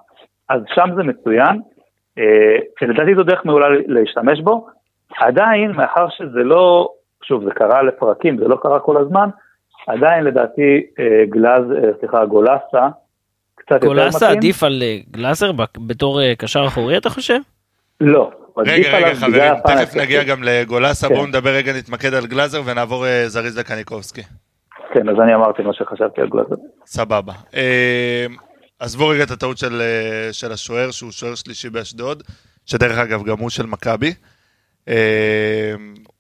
[0.49, 1.61] אז שם זה מצוין,
[2.19, 4.67] אה, ולדעתי זו דרך מעולה להשתמש בו.
[5.19, 6.89] עדיין, מאחר שזה לא,
[7.29, 9.29] שוב, זה קרה לפרקים, זה לא קרה כל הזמן,
[9.87, 12.89] עדיין לדעתי אה, גלאז, אה, סליחה, גולסה,
[13.55, 14.03] קצת יותר מתאים.
[14.03, 17.39] גולסה עדיף על אה, גלאזר ב- בתור קשר אחורי אתה חושב?
[18.01, 18.31] לא.
[18.57, 19.97] רגע, רגע, חברים, תכף.
[19.97, 21.15] נגיע גם לגולסה, כן.
[21.15, 24.23] בואו נדבר רגע, נתמקד על גלאזר ונעבור זריז לקניקובסקי.
[24.93, 26.55] כן, אז אני אמרתי מה שחשבתי על גלאזר.
[26.87, 27.33] סבבה.
[28.79, 29.83] עזבו רגע את הטעות של,
[30.33, 32.23] של השוער, שהוא שוער שלישי באשדוד,
[32.67, 34.15] שדרך אגב גם הוא של מכבי.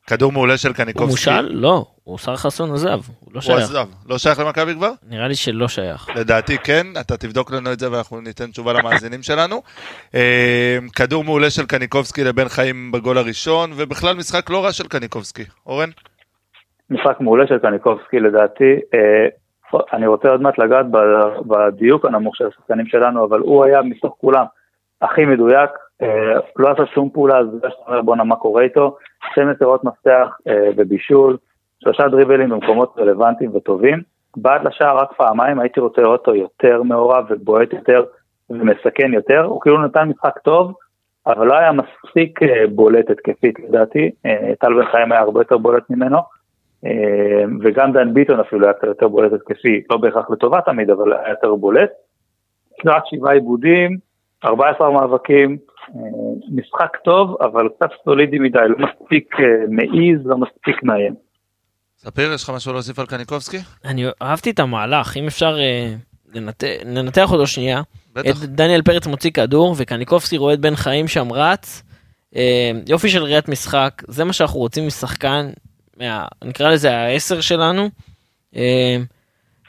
[0.07, 1.31] כדור מעולה של הוא קניקובסקי.
[1.31, 1.49] מושל?
[1.53, 2.99] לא, הוא שר חסון עזב, הוא
[3.33, 3.59] לא הוא שייך.
[3.63, 3.87] עזב.
[4.09, 4.91] לא שייך למכבי כבר?
[5.09, 6.09] נראה לי שלא שייך.
[6.17, 9.63] לדעתי כן, אתה תבדוק לנו את זה ואנחנו ניתן תשובה למאזינים שלנו.
[10.15, 15.45] אה, כדור מעולה של קניקובסקי לבן חיים בגול הראשון, ובכלל משחק לא רע של קניקובסקי.
[15.67, 15.89] אורן?
[16.91, 18.73] משחק מעולה של קניקובסקי לדעתי.
[18.95, 19.27] אה,
[19.93, 20.87] אני רוצה עוד מעט לגעת
[21.47, 24.45] בדיוק הנמוך של השחקנים שלנו, אבל הוא היה מתוך כולם
[25.03, 25.71] הכי מדויק,
[26.57, 28.97] לא עשה שום פעולה, אז זה שאתה אומר בואנה מה קורה איתו,
[29.31, 31.37] שתי מסירות מפתח אה, בבישול,
[31.83, 34.03] שלושה דריבלים במקומות רלוונטיים וטובים.
[34.37, 38.05] בעט לשער רק פעמיים, הייתי רוצה לראות אותו יותר מעורב ובועט יותר
[38.51, 40.73] ומסכן יותר, הוא כאילו נתן משחק טוב,
[41.27, 45.59] אבל לא היה מספיק אה, בולט התקפית לדעתי, אה, טל בן חיים היה הרבה יותר
[45.59, 46.19] בולט ממנו.
[46.87, 51.31] אה, וגם דן ביטון אפילו היה יותר בולט התקפי, לא בהכרח לטובה תמיד, אבל היה
[51.31, 51.91] יותר בולט.
[52.87, 53.97] רק שבעה עיבודים,
[54.45, 55.57] 14 מאבקים, אה,
[56.51, 61.15] משחק טוב, אבל קצת סולידי מדי, לא מספיק אה, מעיז, לא מספיק מאיים.
[61.99, 63.59] ספיר, יש לך משהו להוסיף על קניקובסקי?
[63.85, 65.95] אני אהבתי את המהלך, אם אפשר אה,
[66.35, 66.65] לנת...
[66.85, 67.83] לנתח אותו שנייה.
[68.15, 68.45] בטח.
[68.45, 71.83] את דניאל פרץ מוציא כדור וקניקובסקי רואה את בן חיים שם רץ.
[72.37, 75.51] אה, יופי של ראיית משחק, זה מה שאנחנו רוצים משחקן,
[76.01, 77.91] מה, נקרא לזה העשר שלנו.
[78.57, 78.97] אה,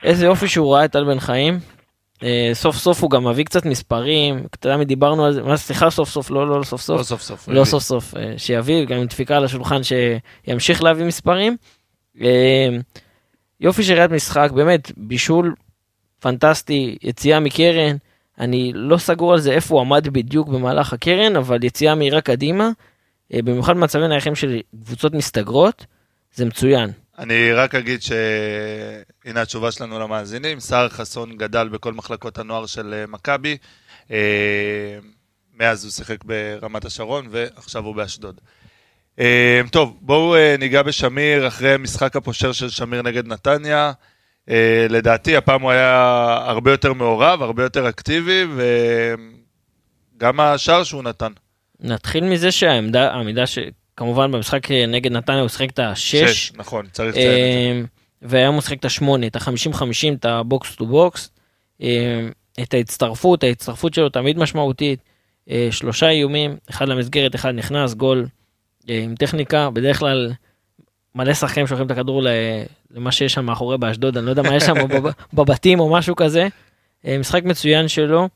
[0.03, 1.59] איזה יופי שהוא ראה את טל בן חיים.
[2.23, 5.89] אה, סוף סוף הוא גם מביא קצת מספרים, אתה יודע, דיברנו על זה, מה סליחה
[5.89, 7.47] סוף סוף, לא לא סוף סוף, לא סוף סוף.
[7.47, 11.57] לא סוף סוף, אה, שיביא גם עם דפיקה על השולחן שימשיך להביא מספרים.
[12.21, 12.69] אה,
[13.59, 15.55] יופי של ראיית משחק, באמת, בישול
[16.19, 17.95] פנטסטי, יציאה מקרן,
[18.39, 22.69] אני לא סגור על זה איפה הוא עמד בדיוק במהלך הקרן, אבל יציאה מהירה קדימה,
[23.33, 25.85] במיוחד במצבים נייחים של קבוצות מסתגרות,
[26.33, 26.89] זה מצוין.
[27.19, 33.05] אני רק אגיד שהנה התשובה שלנו למאזינים, סער חסון גדל בכל מחלקות הנוער של אה,
[33.07, 33.57] מכבי,
[34.11, 34.97] אה,
[35.53, 38.41] מאז הוא שיחק ברמת השרון ועכשיו הוא באשדוד.
[39.19, 43.91] אה, טוב, בואו ניגע בשמיר אחרי משחק הפושר של שמיר נגד נתניה.
[44.89, 46.01] לדעתי הפעם הוא היה
[46.45, 48.43] הרבה יותר מעורב, הרבה יותר אקטיבי,
[50.17, 51.31] וגם השער שהוא נתן.
[51.79, 53.43] נתחיל מזה שהעמדה, העמידה
[53.95, 56.15] שכמובן במשחק אה, נגד נתניה הוא שיחק את השש.
[56.15, 57.41] שש, נכון, צריך לציין את זה.
[57.41, 57.81] אה,
[58.21, 61.29] והיום הוא שיחק את השמונה, את ה-50-50, את ה box to box.
[62.61, 64.99] את ההצטרפות, ההצטרפות שלו תמיד משמעותית.
[65.49, 68.27] אה, שלושה איומים, אחד למסגרת, אחד נכנס, גול
[68.89, 70.31] אה, עם טכניקה, בדרך כלל
[71.15, 72.21] מלא שחקנים שולחים את הכדור
[72.91, 76.15] למה שיש שם מאחורי באשדוד, אני לא יודע מה יש שם בב- בבתים או משהו
[76.15, 76.47] כזה.
[77.05, 78.29] אה, משחק מצוין שלו,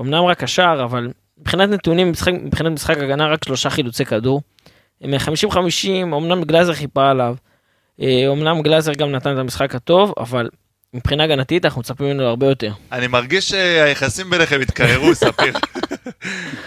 [0.00, 4.42] אמנם רק השער, אבל מבחינת נתונים, מבחינת משחק הגנה רק שלושה חילוצי כדור.
[5.02, 5.10] הם
[5.50, 5.58] 50-50,
[6.02, 7.34] אמנם גלאזר חיפה עליו,
[8.02, 10.48] אה, אמנם גלאזר גם נתן את המשחק הטוב, אבל
[10.94, 12.70] מבחינה הגנתית אנחנו מצפים ממנו הרבה יותר.
[12.92, 15.52] אני מרגיש שהיחסים ביניכם התקררו, ספיר.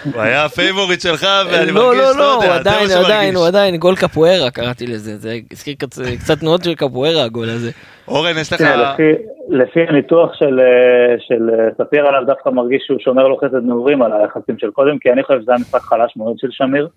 [0.04, 3.34] הוא היה הפייבוריט שלך, ואני לא, מרגיש, לא, לא, הוא עדיין, מה הוא עדיין, שמרגיש.
[3.36, 7.70] הוא עדיין, גול קפוארה קראתי לזה, זה הזכיר קצת- קצת תנועות של קפוארה הגול הזה.
[8.08, 8.60] אורן, יש לך...
[8.60, 9.02] לפי,
[9.48, 14.02] לפי הניתוח של, אה, של אה, ספיר עליו דווקא מרגיש שהוא שומר לו חסד נעורים
[14.02, 16.88] על היחסים של קודם, כי אני חושב שזה היה משחק חלש מאוד של שמיר.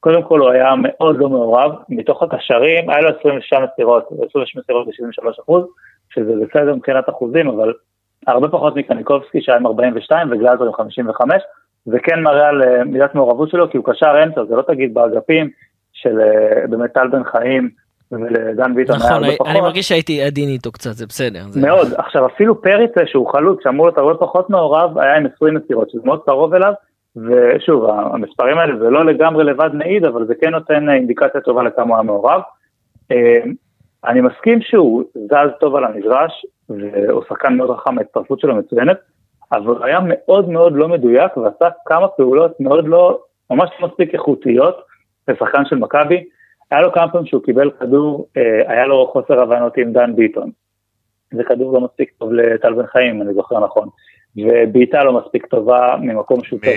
[0.00, 4.86] קודם כל הוא היה מאוד לא מעורב, מתוך הקשרים היה לו 26 מסירות, 26 מסירות
[4.86, 5.64] ב-73 אחוז,
[6.14, 7.72] שזה בסדר מבחינת אחוזים, אבל
[8.26, 11.42] הרבה פחות מקניקובסקי שהיה עם 42 וגלאזר עם 55,
[11.84, 14.94] זה כן מראה על אה, מידת מעורבות שלו, כי הוא קשר אמצע, זה לא תגיד
[14.94, 15.50] באגפים
[15.92, 17.70] של אה, באמת טל בן חיים
[18.12, 19.50] ולדן ביטון היה נכון, הרבה אני- פחות.
[19.52, 21.40] אני מרגיש שהייתי עדין איתו קצת, זה בסדר.
[21.48, 21.86] זה- מאוד.
[21.98, 26.00] עכשיו אפילו פריצה שהוא חלוץ, שאמור להיות הרבה פחות מעורב, היה עם 20 מסירות, שזה
[26.04, 26.72] מאוד קרוב אליו,
[27.16, 31.84] ושוב, המספרים האלה זה לא לגמרי לבד מעיד, אבל זה כן נותן אינדיקציה טובה לכמה
[31.84, 32.40] הוא היה מעורב.
[33.10, 33.40] אה,
[34.04, 38.96] אני מסכים שהוא זז טוב על המגרש, והוא שחקן מאוד חכם, ההצטרפות שלו מצוינת,
[39.52, 44.76] אבל היה מאוד מאוד לא מדויק, ועשה כמה פעולות מאוד לא, ממש לא מספיק איכותיות
[45.28, 46.24] לשחקן של מכבי.
[46.70, 50.50] היה לו כמה פעמים שהוא קיבל כדור, אה, היה לו חוסר הבנות עם דן ביטון.
[51.34, 53.88] זה כדור לא מספיק טוב לטל בן חיים, אני זוכר נכון.
[54.36, 56.76] ובעיטה לא מספיק טובה ממקום שהוא צריך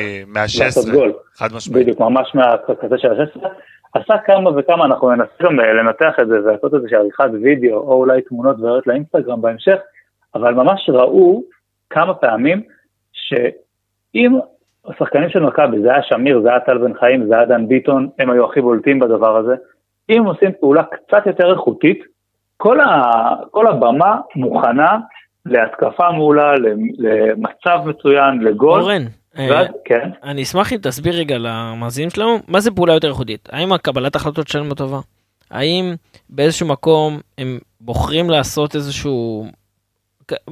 [0.54, 1.14] לעשות מה-16, גול.
[1.36, 1.84] חד משמעית.
[1.84, 3.48] בדיוק, ממש מהכזה של ה-16.
[3.94, 7.94] עשה כמה וכמה, אנחנו ננסה גם אה, לנתח את זה ולעשות איזושהי עריכת וידאו, או
[7.94, 9.78] אולי תמונות ועיות לאינסטגרם בהמשך,
[10.36, 11.44] אבל ממש ראו
[11.90, 12.62] כמה פעמים
[13.12, 14.40] שאם
[14.86, 18.10] השחקנים של מכבי, זה היה שמיר, זה היה טל בן חיים, זה היה דן ביטון,
[18.20, 19.56] הם היו הכי בולטים בדבר הזה,
[20.10, 22.04] אם הם עושים פעולה קצת יותר איכותית,
[22.58, 23.02] כל, ה,
[23.52, 24.98] כל הבמה מוכנה
[25.46, 26.54] להתקפה מעולה,
[26.98, 28.82] למצב מצוין, לגול.
[28.82, 29.04] אורן,
[29.38, 30.10] אה, ואז, כן.
[30.24, 33.50] אני אשמח אם תסביר רגע למאזינים שלנו, מה זה פעולה יותר איכותית?
[33.52, 35.00] האם הקבלת החלטות שלהם לא טובה?
[35.52, 35.94] האם
[36.30, 39.46] באיזשהו מקום הם בוחרים לעשות איזשהו...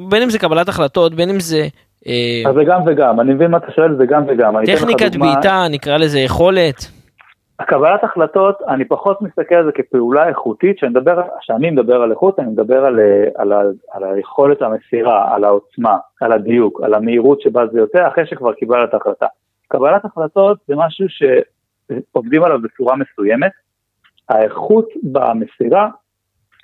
[0.10, 1.67] בין אם זה קבלת החלטות, בין אם זה
[2.08, 4.54] אה, אז זה גם וגם, אני מבין מה אתה שואל, זה גם וגם.
[4.65, 5.15] טכניקת.
[5.15, 6.91] בעיטה, נקרא לזה יכולת.
[7.60, 12.39] הקבלת החלטות, אני פחות מסתכל על זה כפעולה איכותית, שאני מדבר, כשאני מדבר על איכות,
[12.39, 17.41] אני מדבר על, אה, על, ה- על היכולת המסירה, על העוצמה, על הדיוק, על המהירות
[17.41, 19.26] שבה זה יוצא, אחרי שכבר קיבלת החלטה.
[19.67, 23.52] קבלת החלטות זה משהו שעובדים עליו בצורה מסוימת,
[24.30, 25.89] האיכות במסירה,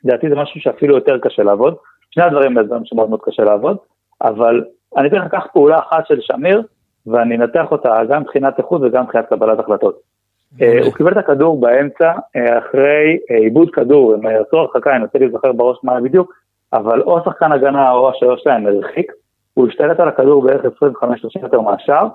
[0.03, 1.75] לדעתי זה משהו שאפילו יותר קשה לעבוד,
[2.11, 3.77] שני הדברים האלה זה שמאוד מאוד קשה לעבוד,
[4.21, 4.63] אבל
[4.97, 6.61] אני אתן לך פעולה אחת של שמיר,
[7.07, 10.14] ואני אנתח אותה גם מבחינת איכות וגם מבחינת קבלת החלטות.
[10.61, 15.03] אה, הוא קיבל את הכדור באמצע אה, אחרי אה, עיבוד כדור, הם יצאו הרחקה, אני
[15.03, 16.33] רוצה להיזכר בראש מה בדיוק,
[16.73, 19.11] אבל או שחקן הגנה או השוער שלהם הרחיק,
[19.53, 22.07] הוא השתלט על הכדור בערך 25-30 מטר מהשאר,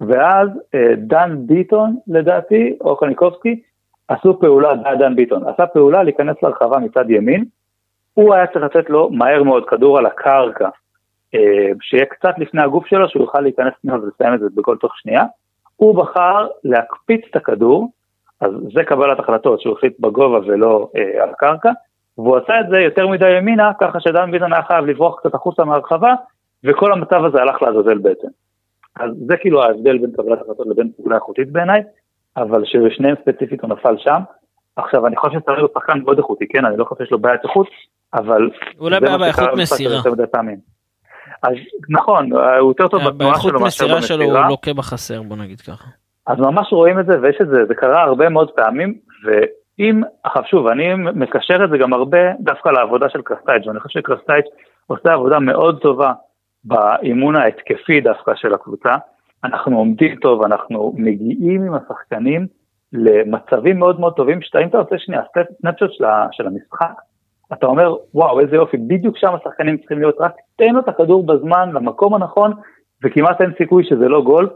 [0.00, 3.62] ואז אה, דן ביטון לדעתי, או קניקובסקי,
[4.08, 7.44] עשו פעולה, דן ביטון, עשה פעולה להיכנס לרחבה מצד ימין,
[8.14, 10.68] הוא היה צריך לתת לו מהר מאוד כדור על הקרקע,
[11.34, 14.92] אה, שיהיה קצת לפני הגוף שלו, שהוא יוכל להיכנס פנימה ולסיים את זה בגול תוך
[14.96, 15.24] שנייה.
[15.76, 17.90] הוא בחר להקפיץ את הכדור,
[18.40, 21.70] אז זה קבלת החלטות, שהוא החליט בגובה ולא אה, על הקרקע,
[22.18, 25.64] והוא עשה את זה יותר מדי ימינה, ככה שדן ביטון היה חייב לברוח קצת החוצה
[25.64, 26.14] מהרחבה,
[26.64, 28.28] וכל המצב הזה הלך לעזאזל בעצם.
[29.00, 31.82] אז זה כאילו ההבדל בין קבלת החלטות לבין פעולה איכותית בעיניי,
[32.36, 34.20] אבל שבשניהם ספציפית הוא נפל שם.
[34.76, 37.44] עכשיו, אני חושב שצריך להיות שחקן מאוד איכותי, כן, אני לא חושב שיש לו בעיית
[37.44, 37.66] איכות,
[38.14, 38.50] אבל...
[38.80, 40.00] אולי בעיה באיכות מסירה.
[41.42, 41.52] אז
[41.88, 44.48] נכון, הוא יותר טוב בתנועה באיכות שלו מאשר מסירה שלו הוא במסירה.
[44.48, 45.88] לוקה בחסר, בוא נגיד ככה.
[46.26, 50.42] אז ממש רואים את זה, ויש את זה, זה קרה הרבה מאוד פעמים, ואם, עכשיו
[50.50, 54.46] שוב, אני מקשר את זה גם הרבה דווקא לעבודה של קרסטייץ', ואני חושב שקרסטייץ'
[54.86, 56.12] עושה עבודה מאוד טובה
[56.64, 58.94] באימון ההתקפי דווקא של הקבוצה.
[59.44, 62.46] אנחנו עומדים טוב, אנחנו מגיעים עם השחקנים
[62.92, 65.20] למצבים מאוד מאוד טובים, שאתה, אם אתה עושה שנייה
[66.10, 66.92] ה- של המשחק,
[67.52, 71.26] אתה אומר, וואו, איזה יופי, בדיוק שם השחקנים צריכים להיות, רק תן לו את הכדור
[71.26, 72.52] בזמן, למקום הנכון,
[73.04, 74.48] וכמעט אין סיכוי שזה לא גול.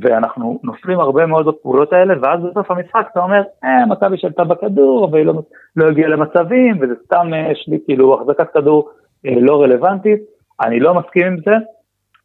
[0.00, 5.08] ואנחנו נופלים הרבה מאוד בפעולות האלה, ואז בסוף המשחק אתה אומר, אה, מכבי שלטה בכדור,
[5.10, 5.42] אבל היא לא,
[5.76, 8.90] לא הגיעה למצבים, וזה סתם, אה, יש לי כאילו החזקת כדור
[9.26, 10.20] אה, לא רלוונטית,
[10.60, 11.54] אני לא מסכים עם זה,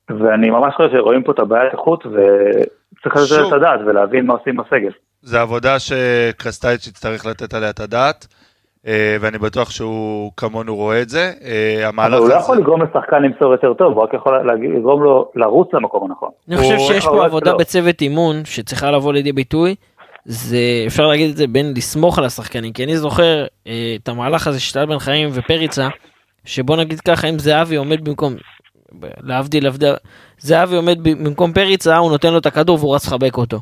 [0.10, 3.48] ואני ממש חושב שרואים פה את הבעיית איכות, וצריך לתת.
[3.48, 4.92] את הדעת ולהבין מה עושים בסגל.
[5.22, 8.28] זה עבודה שקרסטייץ' יצטרך לתת עליה את הדעת,
[9.22, 11.32] ואני בטוח שהוא כמונו רואה את זה.
[11.44, 15.32] אה, אבל הוא לא יכול לגרום לשחקן למסור יותר טוב, הוא רק יכול לגרום לו
[15.36, 16.30] לרוץ למקום הנכון.
[16.48, 17.58] אני חושב שיש פה עבודה לא.
[17.58, 19.76] בצוות אימון שצריכה לבוא לידי ביטוי.
[20.26, 20.58] זה
[20.88, 24.60] אפשר להגיד את זה בין לסמוך על השחקנים כי אני זוכר אה, את המהלך הזה
[24.60, 25.88] של טל בן חיים ופריצה
[26.46, 28.34] שבוא נגיד ככה אם זהבי עומד במקום
[29.02, 29.94] להבדיל להבדיל
[30.40, 33.60] זהבי עומד במקום פריצה הוא נותן לו את הכדור והוא רץ לחבק אותו.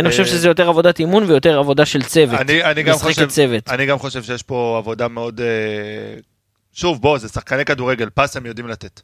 [0.00, 2.40] אני חושב אה, שזה יותר עבודת אימון ויותר עבודה של צוות.
[2.40, 3.68] אני, אני, גם חושב, כצוות.
[3.68, 5.40] אני גם חושב שיש פה עבודה מאוד...
[5.40, 6.20] אה,
[6.72, 9.00] שוב, בוא, זה שחקני כדורגל, פס הם יודעים לתת.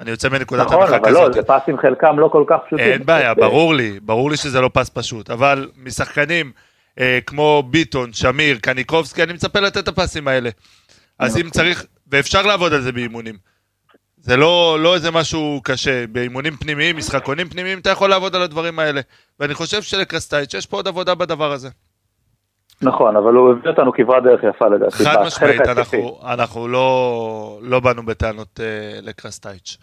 [0.00, 1.34] אני יוצא מנקודת נכון, הנחה אבל לא, כזאת.
[1.34, 2.84] זה פסים חלקם לא כל כך פשוטים.
[2.84, 6.52] אין בעיה, אה, ברור לי, ברור לי שזה לא פס פשוט, אבל משחקנים
[7.00, 10.50] אה, כמו ביטון, שמיר, קניקובסקי, אני מצפה לתת את הפסים האלה.
[11.18, 13.34] אז אם צריך, ואפשר לעבוד על זה באימונים.
[14.20, 18.78] זה לא, לא איזה משהו קשה, באימונים פנימיים, משחקונים פנימיים, אתה יכול לעבוד על הדברים
[18.78, 19.00] האלה.
[19.40, 21.68] ואני חושב שלקרסטייץ' יש פה עוד עבודה בדבר הזה.
[22.82, 25.04] נכון, אבל הוא הביא אותנו כברת דרך יפה לדעתי.
[25.04, 25.60] חד משמעית.
[25.60, 29.76] אנחנו, אנחנו לא, לא באנו בטענות אה, לקרסטייץ'.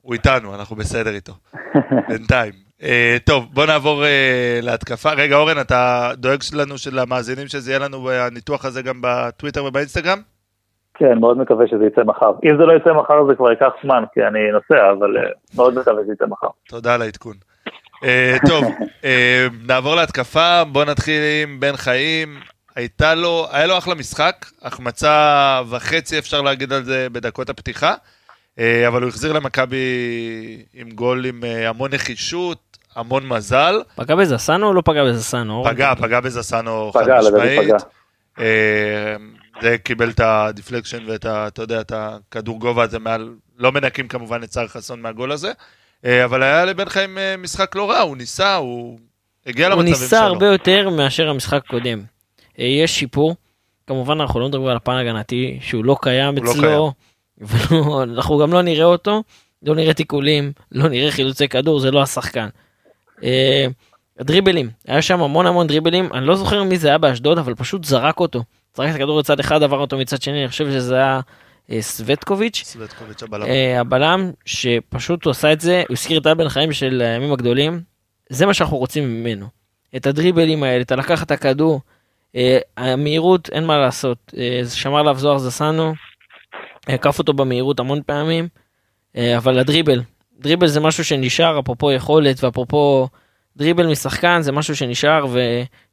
[0.00, 1.32] הוא איתנו, אנחנו בסדר איתו.
[2.08, 2.52] בינתיים.
[2.82, 5.12] אה, טוב, בוא נעבור אה, להתקפה.
[5.12, 10.18] רגע, אורן, אתה דואג לנו של המאזינים שזה יהיה לנו בניתוח הזה גם בטוויטר ובאינסטגרם?
[11.02, 12.32] כן, מאוד מקווה שזה יצא מחר.
[12.44, 15.22] אם זה לא יצא מחר זה כבר ייקח זמן, כי אני נוסע, אבל אה,
[15.56, 16.46] מאוד מקווה שזה יצא מחר.
[16.68, 17.34] תודה על העדכון.
[18.04, 18.64] אה, טוב,
[19.04, 22.28] אה, נעבור להתקפה, בוא נתחיל עם בן חיים.
[22.76, 27.94] הייתה לו, היה לו אחלה משחק, החמצה וחצי אפשר להגיד על זה בדקות הפתיחה,
[28.58, 29.86] אבל הוא החזיר למכבי
[30.74, 33.82] עם גול עם המון נחישות, המון מזל.
[33.96, 35.64] פגע בזסנו או לא פגע בזסנו?
[35.66, 37.82] פגע, פגע בזסנו חד פגע, לדעתי משמעית.
[39.62, 41.46] זה קיבל את ה deflection ואת ה...
[41.46, 43.34] אתה יודע, את הכדור גובה הזה מעל...
[43.58, 45.52] לא מנקים כמובן את סער חסון מהגול הזה.
[46.04, 48.98] אה, אבל היה לבן חיים אה, משחק לא רע, הוא ניסה, הוא
[49.46, 50.02] הגיע הוא למצבים שלו.
[50.02, 52.00] ניסה הרבה יותר מאשר המשחק הקודם.
[52.58, 53.36] אה, יש שיפור,
[53.86, 56.92] כמובן אנחנו לא מדברים על הפן הגנתי שהוא לא קיים הוא לא אצלו,
[58.02, 59.22] אנחנו גם לא נראה אותו,
[59.62, 62.48] לא נראה תיקולים, לא נראה חילוצי כדור, זה לא השחקן.
[64.18, 67.84] הדריבלים, היה שם המון המון דריבלים, אני לא זוכר מי זה היה באשדוד, אבל פשוט
[67.84, 68.42] זרק אותו.
[68.76, 71.20] זרק את הכדור לצד אחד, עבר אותו מצד שני, אני חושב שזה היה
[71.70, 72.62] אה, סווטקוביץ'.
[72.64, 73.46] סווטקוביץ' הבלם.
[73.46, 77.32] אה, הבלם שפשוט הוא עשה את זה, הוא הזכיר את טל בן חיים של הימים
[77.32, 77.80] הגדולים,
[78.30, 79.46] זה מה שאנחנו רוצים ממנו.
[79.96, 81.80] את הדריבלים האלה, את הלקחת את הכדור,
[82.36, 85.94] אה, המהירות, אין מה לעשות, אה, שמר עליו זוהר זסנו,
[86.86, 88.48] עקף אותו במהירות המון פעמים,
[89.16, 90.02] אה, אבל הדריבל,
[90.38, 93.08] דריבל זה משהו שנשאר, אפרופו יכולת ואפרופו
[93.56, 95.24] דריבל משחקן, זה משהו שנשאר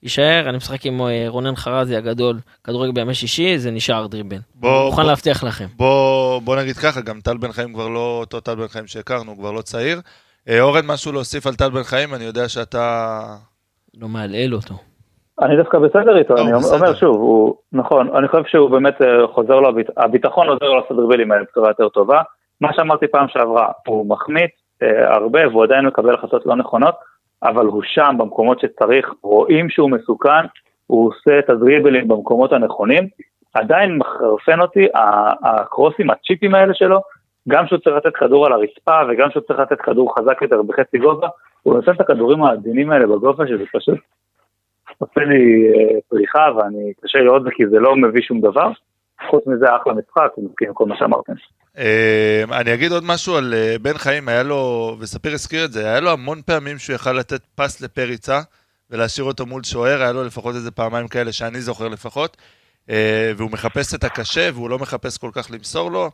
[0.03, 4.37] ויישאר, אני משחק עם אה, רונן חרזי הגדול, כדורגל בימי שישי, זה נשאר דריבל.
[4.55, 5.65] בוא- מוכן בוא- להבטיח לכם.
[5.77, 9.31] בוא, בוא נגיד ככה, גם טל בן חיים כבר לא אותו טל בן חיים שהכרנו,
[9.31, 9.99] הוא כבר לא צעיר.
[10.49, 12.13] אה, אורן, משהו להוסיף על טל בן חיים?
[12.13, 13.19] אני יודע שאתה...
[14.01, 14.73] לא מהלל אותו.
[15.41, 16.75] אני דווקא בסדר איתו, לא, אני בסדר.
[16.75, 20.79] אומר שוב, הוא, נכון, אני חושב שהוא באמת אה, חוזר לו, הביט- הביטחון עוזר לו
[20.79, 22.21] לעשות דריבלים האלה בצורה יותר טובה.
[22.61, 24.51] מה שאמרתי פעם שעברה, הוא מחמיץ
[24.83, 26.95] אה, הרבה והוא עדיין מקבל החלטות לא נכונות,
[27.43, 30.45] אבל הוא שם במקומות שצריך, רואים שהוא מסוכן,
[30.87, 33.07] הוא עושה את הדריבלים במקומות הנכונים.
[33.53, 34.87] עדיין מחרפן אותי
[35.43, 37.01] הקרוסים, הצ'יפים האלה שלו,
[37.47, 40.97] גם שהוא צריך לתת כדור על הרצפה וגם שהוא צריך לתת כדור חזק יותר בחצי
[40.97, 41.27] גובה,
[41.63, 43.99] הוא נותן את הכדורים העדינים האלה בגובה שזה פשוט
[44.97, 48.71] עושה לי אה, פריחה ואני קשה לראות זה כי זה לא מביא שום דבר.
[49.29, 51.33] חוץ מזה אחלה משחק, אני מסכים עם כל מה שאמרתם.
[51.79, 55.85] אה, אני אגיד עוד משהו על אה, בן חיים, היה לו, וספיר הזכיר את זה,
[55.85, 58.41] היה לו המון פעמים שהוא יכל לתת פס לפריצה
[58.89, 62.37] ולהשאיר אותו מול שוער, היה לו לפחות איזה פעמיים כאלה שאני זוכר לפחות,
[62.89, 66.11] אה, והוא מחפש את הקשה והוא לא מחפש כל כך למסור לו.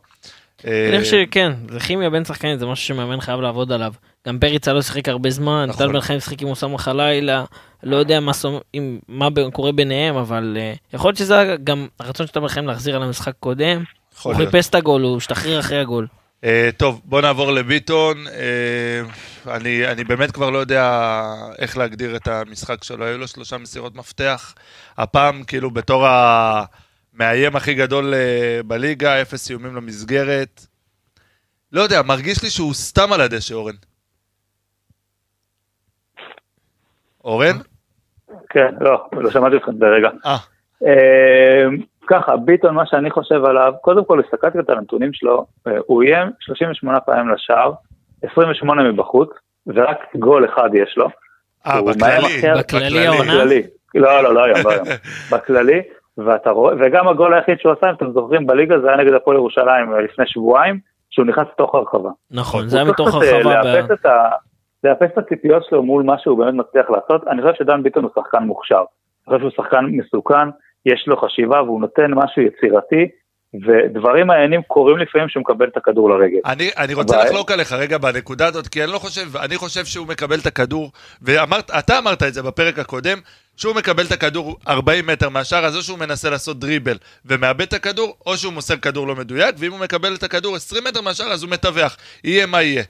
[0.64, 3.92] אני חושב שכן, זה כימיה בין שחקנים, זה משהו שמאמן חייב לעבוד עליו.
[4.28, 5.86] גם פריצה לא שיחק הרבה זמן, נכון.
[5.86, 7.44] טל בן חיים שיחק עם אוסאמה חלילה,
[7.82, 12.26] לא יודע מה, סומ- עם, מה קורה ביניהם, אבל uh, יכול להיות שזה גם הרצון
[12.26, 13.84] של טל בן חיים להחזיר על המשחק קודם.
[14.22, 14.34] הוא.
[14.34, 16.06] חיפש את הגול, הוא השתחרר אחרי הגול.
[16.44, 18.16] אה, טוב, בוא נעבור לביטון.
[18.26, 19.02] אה,
[19.56, 21.22] אני, אני באמת כבר לא יודע
[21.58, 23.04] איך להגדיר את המשחק שלו.
[23.04, 24.54] היו לו שלושה מסירות מפתח.
[24.98, 30.66] הפעם, כאילו, בתור המאיים הכי גדול אה, בליגה, אפס איומים למסגרת.
[31.72, 33.74] לא יודע, מרגיש לי שהוא סתם על הדשא, אורן.
[37.24, 37.56] אורן?
[38.48, 40.08] כן, לא, לא שמעתי אתכם ברגע.
[42.06, 46.28] ככה, ביטון, מה שאני חושב עליו, קודם כל הסתכלתי על הנתונים שלו, אה, הוא איים
[46.40, 47.72] 38 פעמים לשער,
[48.32, 49.30] 28 מבחוץ,
[49.66, 51.08] ורק גול אחד יש לו.
[51.66, 52.58] אה, בכללי.
[52.58, 53.34] בכללי העונה?
[53.34, 53.62] בכללי.
[53.94, 54.86] לא, לא, לא היום, לא היום.
[55.32, 55.82] בכללי,
[56.18, 59.36] ואתה רואה, וגם הגול היחיד שהוא עשה, אם אתם זוכרים, בליגה זה היה נגד הפועל
[59.36, 60.78] ירושלים אה, לפני שבועיים,
[61.10, 62.10] שהוא נכנס לתוך הרחבה.
[62.30, 63.94] נכון, זה היה מתוך אה, הרחבה.
[63.94, 64.06] את
[64.84, 67.28] לאפס את הציפיות שלו מול מה שהוא באמת מצליח לעשות.
[67.28, 68.84] אני חושב שדן ביטון הוא שחקן מוכשר.
[69.28, 70.48] אני חושב שהוא שחקן מסוכן,
[70.86, 73.08] יש לו חשיבה והוא נותן משהו יצירתי,
[73.66, 76.38] ודברים מעניינים קורים לפעמים שהוא מקבל את הכדור לרגל.
[76.46, 79.84] אני, אני רוצה אבל- לחלוק עליך רגע בנקודה הזאת, כי אני לא חושב, אני חושב
[79.84, 80.90] שהוא מקבל את הכדור,
[81.22, 83.18] ואתה אמרת את זה בפרק הקודם,
[83.56, 87.72] שהוא מקבל את הכדור 40 מטר מהשאר, אז או שהוא מנסה לעשות דריבל ומאבד את
[87.72, 91.26] הכדור, או שהוא מוסר כדור לא מדויק, ואם הוא מקבל את הכדור 20 מטר מהשאר,
[91.32, 91.96] אז הוא מתווך.
[92.24, 92.82] יהיה מה יהיה.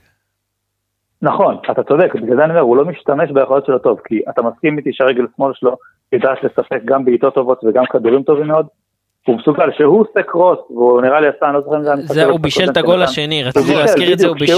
[1.21, 4.41] נכון, אתה צודק, בגלל זה אני אומר, הוא לא משתמש ביכולות שלו טוב, כי אתה
[4.41, 5.75] מסכים איתי שהרגל שמאל שלו
[6.11, 8.67] יודעת לספק גם בעיטות טובות וגם כדורים טובים מאוד.
[9.27, 11.97] הוא מסוגל, שהוא עושה קרוס, והוא נראה לי עשה, אני לא זוכר אם זה היה
[11.97, 12.79] משחק זה, הוא בישל את שנתן.
[12.79, 14.53] הגול השני, רציתי להזכיר את זה, הוא בישל.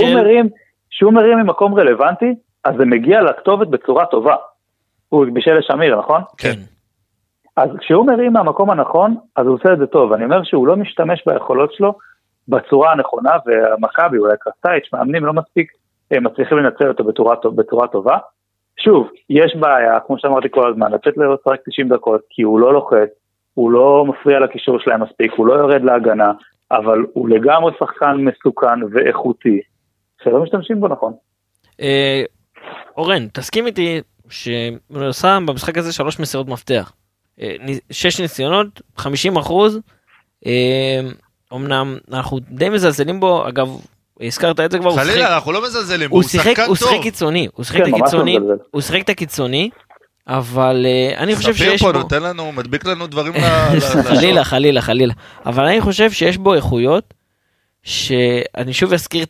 [0.89, 4.35] כשהוא מרים ממקום רלוונטי, אז זה מגיע לכתובת בצורה טובה.
[5.09, 6.21] הוא בישל לשמיר, נכון?
[6.37, 6.59] כן.
[7.57, 10.13] אז כשהוא מרים מהמקום הנכון, אז הוא עושה את זה טוב.
[10.13, 11.93] אני אומר שהוא לא משתמש ביכולות שלו
[12.47, 15.71] בצורה הנכונה, והמכבי, אולי קרסטייץ', מאמנים לא מספיק
[16.11, 18.17] מצליחים לנצל אותו בצורה, בצורה טובה.
[18.83, 23.09] שוב, יש בעיה, כמו שאמרתי כל הזמן, לו לשחק 90 דקות, כי הוא לא לוחץ,
[23.53, 26.31] הוא לא מפריע לקישור שלהם מספיק, הוא לא יורד להגנה,
[26.71, 29.59] אבל הוא לגמרי שחקן מסוכן ואיכותי,
[30.23, 31.13] שלא משתמשים בו נכון.
[31.81, 32.23] אה,
[32.97, 36.93] אורן, תסכים איתי שהוא עשה במשחק הזה שלוש מסירות מפתח.
[37.41, 37.55] אה,
[37.91, 39.79] שש ניסיונות, 50 אחוז.
[40.45, 40.99] אה,
[41.53, 43.67] אמנם אנחנו די מזלזלים בו, אגב,
[44.27, 47.01] הזכרת את זה כבר, חלילה, אנחנו לא מזלזלים, הוא שיחק, הוא שיחק.
[47.01, 48.63] קיצוני, הוא שיחק כן, את הקיצוני, לא מזלזל.
[48.71, 49.69] הוא שיחק את הקיצוני,
[50.27, 53.79] אבל אה, אני חושב ספיר שיש פה בו, נותן לנו, מדביק לנו דברים ל-.
[54.09, 55.13] חלילה חלילה חלילה,
[55.45, 57.13] אבל אני חושב שיש בו איכויות,
[57.83, 59.25] שאני שוב אזכיר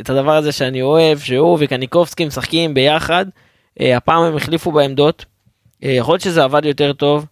[0.00, 3.26] את הדבר הזה שאני אוהב, שהוא וקניקובסקי משחקים ביחד,
[3.80, 5.24] אה, הפעם הם החליפו בעמדות,
[5.84, 7.26] אה, יכול להיות שזה עבד יותר טוב,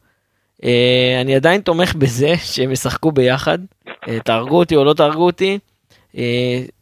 [1.20, 3.58] אני עדיין תומך בזה שהם ישחקו ביחד,
[4.24, 5.58] תהרגו אותי או לא תהרגו אותי,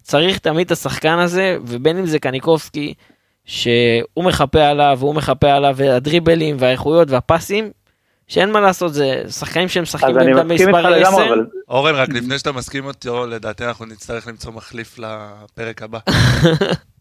[0.02, 2.94] צריך תמיד את השחקן הזה, ובין אם זה קניקובסקי,
[3.44, 7.70] שהוא מחפה עליו, והוא מחפה עליו, והדריבלים והאיכויות והפסים,
[8.28, 11.28] שאין מה לעשות, זה שחקנים שהם משחקים אז אני בעמדה מסכים איתך מספר לגמרי, 10.
[11.28, 15.98] אבל אורן, רק לפני שאתה מסכים איתי, לדעתי אנחנו נצטרך למצוא מחליף לפרק הבא.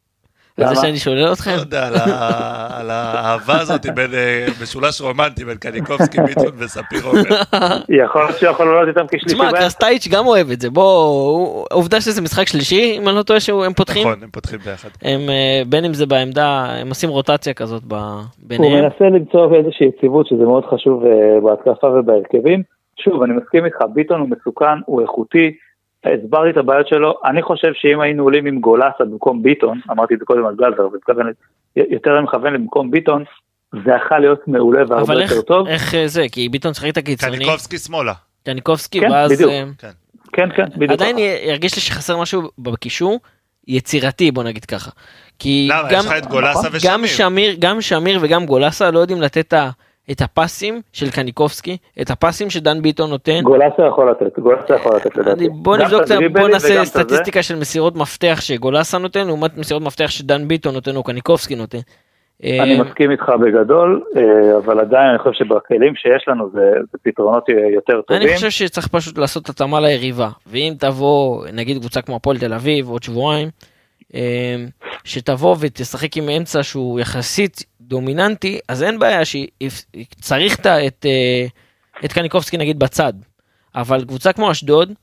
[0.57, 0.81] על זה למה?
[0.81, 1.51] שאני שולל לא אתכם?
[1.51, 1.87] יודע,
[2.79, 7.21] על האהבה הזאת בין אה, משולש רומנטי בין קניקובסקי, ביטון וספיר עומר.
[7.89, 9.59] יכול להיות שיכול לעלות איתם כשלישי תשמע, באמצע.
[9.59, 13.73] קרסטייץ' גם אוהב את זה, בוא, עובדה שזה משחק שלישי, אם אני לא טועה שהם
[13.73, 14.89] פותחים, נכון, הם פותחים ביחד.
[15.01, 18.83] הם אה, בין אם זה בעמדה, הם עושים רוטציה כזאת ב- הוא ביניהם.
[18.83, 21.11] מנסה למצוא איזושהי יציבות שזה מאוד חשוב אה,
[21.43, 22.63] בהתקפה ובהרכבים.
[23.03, 25.51] שוב, אני מסכים איתך, ביטון הוא מסוכן, הוא איכותי,
[26.13, 30.19] הסברתי את הבעיות שלו, אני חושב שאם היינו עולים עם גולסה במקום ביטון, אמרתי את
[30.19, 30.87] זה קודם על גלזר,
[31.75, 33.23] יותר מכוון למקום ביטון,
[33.85, 35.67] זה יכול להיות מעולה והרבה אבל איך, יותר טוב.
[35.67, 38.13] איך אה, זה, כי ביטון שיחק את הקיצוני, קניקובסקי שמאלה.
[38.45, 39.51] קניקובסקי, כן, ואז בדיוק.
[39.51, 39.63] אה,
[40.33, 40.91] כן, כן, בדיוק.
[40.91, 41.49] עדיין ככה.
[41.49, 43.19] ירגיש לי שחסר משהו בקישור
[43.67, 44.91] יצירתי, בוא נגיד ככה.
[45.39, 45.89] כי למה?
[45.91, 46.79] גם, יש לך את גולסה נכון.
[46.83, 47.29] גם ושמיר.
[47.29, 49.69] שמיר, גם שמיר וגם גולסה לא יודעים לתת את ה-
[50.11, 53.41] את הפסים של קניקובסקי, את הפסים שדן ביטון נותן.
[53.43, 55.39] גולסה יכול לתת, גולסה יכול לתת לדעתי.
[55.45, 56.01] אני- בוא נבדוק,
[56.33, 56.85] בוא נעשה.
[56.85, 61.77] סטטיסטיקה של מסירות מפתח שגולסה נותן, לעומת מסירות מפתח שדן ביטון נותן או קניקובסקי נותן.
[62.43, 66.97] אני אה, מסכים איתך בגדול, אה, אבל עדיין אני חושב שבכלים שיש לנו זה זה
[67.03, 68.21] פתרונות אה, יותר טובים.
[68.27, 72.89] אני חושב שצריך פשוט לעשות התאמה ליריבה, ואם תבוא, נגיד קבוצה כמו הפועל תל אביב
[72.89, 73.49] עוד שבועיים,
[75.03, 80.65] שתבוא ותשחק עם אמצע שהוא יחסית דומיננטי, אז אין בעיה שצריך את,
[81.05, 81.45] אה,
[82.05, 83.13] את קניקובסקי נגיד בצד,
[83.75, 84.93] אבל קבוצה כמו אשדוד,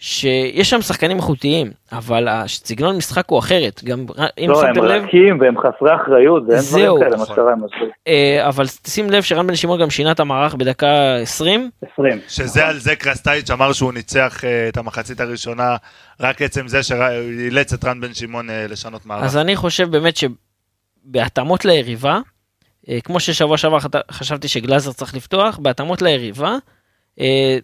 [0.00, 4.06] שיש שם שחקנים איכותיים, אבל הסגנון משחק הוא אחרת, גם
[4.38, 6.96] אם לא, הם שמתם לב, רכים והם חסרי אחריות, ואין זהו.
[6.96, 7.26] דברים כאלה, מה.
[7.26, 7.88] שקרה עם אשדוד.
[8.08, 12.18] אה, אבל שים לב שרן בן שמעון גם שינה את המערך בדקה 20, 20.
[12.28, 15.76] שזה על זה קרסטייץ' אמר שהוא ניצח אה, את המחצית הראשונה,
[16.20, 19.24] רק עצם זה שאילץ את רן בן שמעון לשנות מערך.
[19.24, 20.16] אז אני חושב באמת
[21.10, 22.20] שבהתאמות ליריבה,
[22.88, 23.78] אה, כמו ששבוע שעבר
[24.10, 26.56] חשבתי שגלאזר צריך לפתוח, בהתאמות ליריבה,
[27.20, 27.58] אה,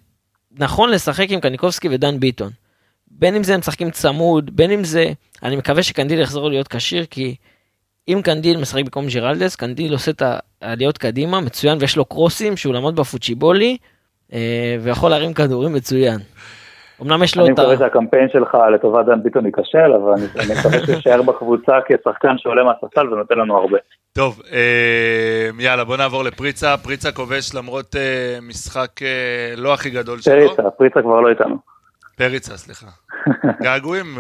[0.53, 2.51] נכון לשחק עם קניקובסקי ודן ביטון.
[3.11, 7.07] בין אם זה הם משחקים צמוד, בין אם זה, אני מקווה שקנדיל יחזור להיות כשיר,
[7.11, 7.36] כי
[8.09, 10.22] אם קנדיל משחק במקום ג'ירלדס, קנדיל עושה את
[10.62, 13.76] העליות קדימה, מצוין, ויש לו קרוסים שהוא למד בפוצ'יבולי,
[14.32, 16.20] אה, ויכול להרים כדורים מצוין.
[17.03, 17.62] אמנם יש לו אני את ה...
[17.62, 22.38] מקווה שהקמפיין שלך לטובת דן ביטון ייכשל, אבל אני אני מקווה שהוא יישאר בקבוצה כשחקן
[22.38, 23.78] שעולה מהספסל ונותן לנו הרבה.
[24.12, 26.76] טוב, אה, יאללה, בוא נעבור לפריצה.
[26.76, 30.34] פריצה כובש למרות אה, משחק אה, לא הכי גדול שלו.
[30.34, 31.57] פריצה, פריצה כבר לא איתנו.
[32.16, 32.86] פריצה, סליחה.
[33.64, 34.18] געגועים.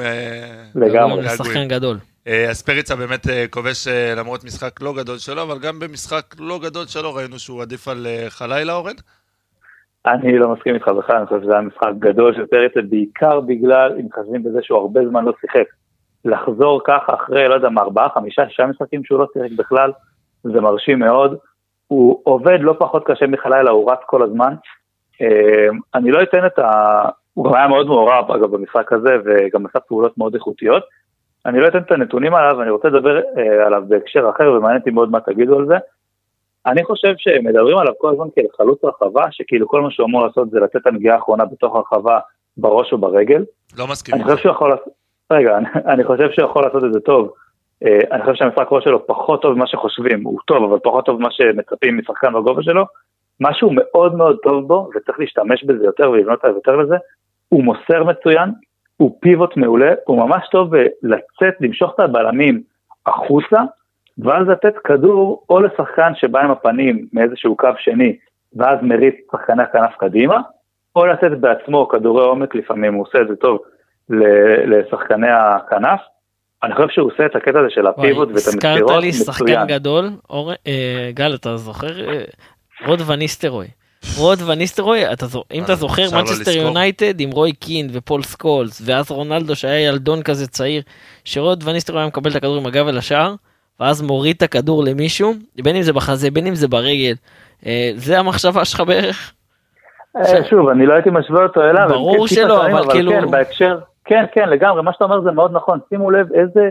[0.74, 1.28] לגמרי.
[1.28, 1.96] שחקן גדול.
[2.50, 7.14] אז פריצה באמת כובש למרות משחק לא גדול שלו, אבל גם במשחק לא גדול שלו
[7.14, 8.94] ראינו שהוא עדיף על חלילה, אורן.
[10.06, 13.92] אני לא מסכים איתך בכלל, אני חושב שזה היה משחק גדול של פריצה, בעיקר בגלל,
[14.00, 15.64] אם חושבים בזה שהוא הרבה זמן לא שיחק.
[16.24, 19.92] לחזור ככה אחרי, לא יודע מה, ארבעה, חמישה, שישה משחקים שהוא לא שיחק בכלל,
[20.42, 21.36] זה מרשים מאוד.
[21.86, 24.54] הוא עובד לא פחות קשה מחלילה, הוא רץ כל הזמן.
[25.22, 27.02] אה, אני לא אתן את ה...
[27.34, 30.82] הוא גם היה מאוד מעורב, אגב, במשחק הזה, וגם עשה פעולות מאוד איכותיות.
[31.46, 34.90] אני לא אתן את הנתונים עליו, אני רוצה לדבר אה, עליו בהקשר אחר, ומעניין אותי
[34.90, 35.76] מאוד מה תגידו על זה.
[36.66, 40.50] אני חושב שמדברים עליו כל הזמן כאל חלוץ רחבה, שכאילו כל מה שהוא אמור לעשות
[40.50, 42.18] זה לתת את הנגיעה האחרונה בתוך הרחבה
[42.56, 43.44] בראש או ברגל.
[43.78, 44.14] לא מסכים.
[44.14, 44.24] אני.
[44.24, 44.92] חושב שהוא יכול לעשות,
[45.32, 47.32] רגע, אני, אני חושב שהוא יכול לעשות את זה טוב.
[47.84, 51.20] אה, אני חושב שהמשחק ראש שלו פחות טוב ממה שחושבים, הוא טוב, אבל פחות טוב
[51.20, 52.84] ממה שמצפים משחקן בגובה שלו.
[53.40, 56.96] משהו מאוד מאוד טוב בו, וצריך להשתמש בזה יותר ולבנות עליו יותר לזה,
[57.48, 58.50] הוא מוסר מצוין,
[58.96, 62.62] הוא פיבוט מעולה, הוא ממש טוב לצאת, למשוך את הבלמים
[63.06, 63.60] החוצה,
[64.18, 68.16] ואז לתת כדור או לשחקן שבא עם הפנים מאיזשהו קו שני,
[68.56, 70.40] ואז מריץ שחקני הכנף קדימה,
[70.96, 73.58] או לתת בעצמו כדורי עומק, לפעמים הוא עושה את זה טוב
[74.66, 76.00] לשחקני הכנף.
[76.62, 79.66] אני חושב שהוא עושה את הקטע הזה של הפיבוט ואת הזכרת המסירות לי שחקן מצוין.
[79.66, 82.08] גדול, אור- אה, גל, אתה זוכר?
[82.10, 82.24] אה,
[82.86, 83.66] רוד ואן ניסטלרוי.
[84.18, 86.50] רוד ואן ניסטלרוי, אתה אם אתה זוכר, לא מנצ'סטר.
[86.50, 90.82] יונייטד עם רוי קין ופול סקולס, ואז רונלדו שהיה ילדון כזה צעיר,
[91.24, 93.34] שרוד ואן ניסטלרוי היה מקבל את הכדור עם הגב אל השער,
[93.80, 97.14] ואז מוריד את הכדור למישהו, בין אם זה בחזה, בין אם זה ברגל.
[97.66, 99.32] אה, זה המחשבה שלך בערך?
[100.16, 101.88] אה, שוב, אני לא הייתי משווה אותו אליו.
[101.88, 105.52] ברור כן שלא, אבל כאילו- כן, בהקשר, כן, כן, לגמרי, מה שאתה אומר זה מאוד
[105.52, 105.78] נכון.
[105.88, 106.68] שימו לב איזה,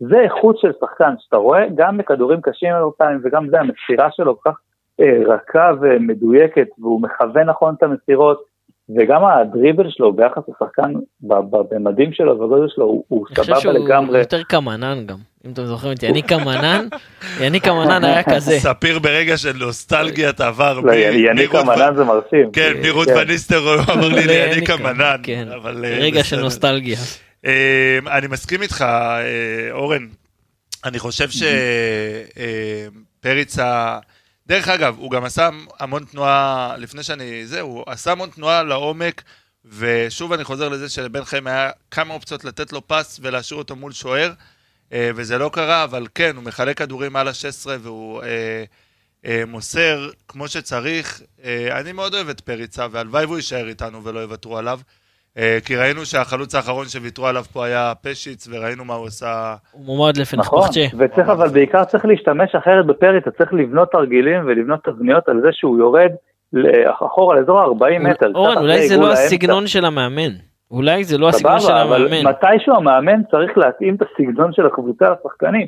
[0.00, 4.40] זה איכות של שחקן, שאתה רואה, גם בכדורים קשים הרבה פעמים, וגם זה, המסירה שלו
[4.40, 4.58] כל כך
[5.00, 8.42] אה, רכה ומדויקת, והוא מכוון נכון את המסירות,
[8.98, 13.72] וגם הדריבל שלו ביחס לשחקן במדים שלו ובגודל שלו, הוא, הוא אני חושב סבבה שהוא
[13.72, 14.18] לגמרי.
[14.18, 15.16] יותר קמנן גם,
[15.46, 16.88] אם אתם זוכרים את יניק קמנן,
[17.40, 18.58] יניק קמנן היה כזה.
[18.60, 20.80] ספיר ברגע של נוסטלגיית עבר.
[20.80, 22.50] לא, מ- יניק מרות אמנן ו- זה מרשים.
[22.52, 23.14] כן, מרות כן.
[23.16, 25.16] וניסטר הוא אמר לי ליניק ליניק המנן.
[25.22, 26.40] כן, אבל, אה, רגע של.
[26.40, 26.98] נוסטלגיה.
[27.46, 29.26] אה, אני מסכים איתך, אה,
[29.72, 30.06] אורן.
[30.84, 31.28] אני חושב
[33.20, 33.98] שפריצה,
[34.46, 35.48] דרך אגב, הוא גם עשה
[35.80, 39.22] המון תנועה, לפני שאני, זה, הוא עשה המון תנועה לעומק,
[39.78, 43.92] ושוב אני חוזר לזה שלבן חיים היה כמה אופציות לתת לו פס ולהשאיר אותו מול
[43.92, 44.32] שוער, אה,
[44.92, 48.64] וזה לא קרה, אבל כן, הוא מחלק כדורים מעל ה-16 והוא אה,
[49.26, 51.20] אה, מוסר כמו שצריך.
[51.44, 54.78] אה, אני מאוד אוהב את פריצה, והלוואי והוא יישאר איתנו ולא יוותרו עליו.
[55.38, 59.54] אה, כי ראינו שהחלוץ האחרון שוויתרו עליו פה היה פשיץ, וראינו מה הוא עשה.
[59.72, 60.80] הוא מועמד נכון, לפנחפחצ'ה.
[60.98, 65.48] וצריך אבל בעיקר צריך להשתמש אחרת בפרי, אתה צריך לבנות תרגילים ולבנות תבניות על זה
[65.52, 66.10] שהוא יורד
[66.52, 68.30] ל- אחורה לאזור ה-40 מטר.
[68.34, 69.22] אורן, אולי זה לא האמצע.
[69.22, 70.30] הסגנון של המאמן.
[70.70, 72.26] אולי זה לא הסגנון של המאמן.
[72.26, 75.66] מתישהו המאמן צריך להתאים את הסגנון של הקבוצה לשחקנים.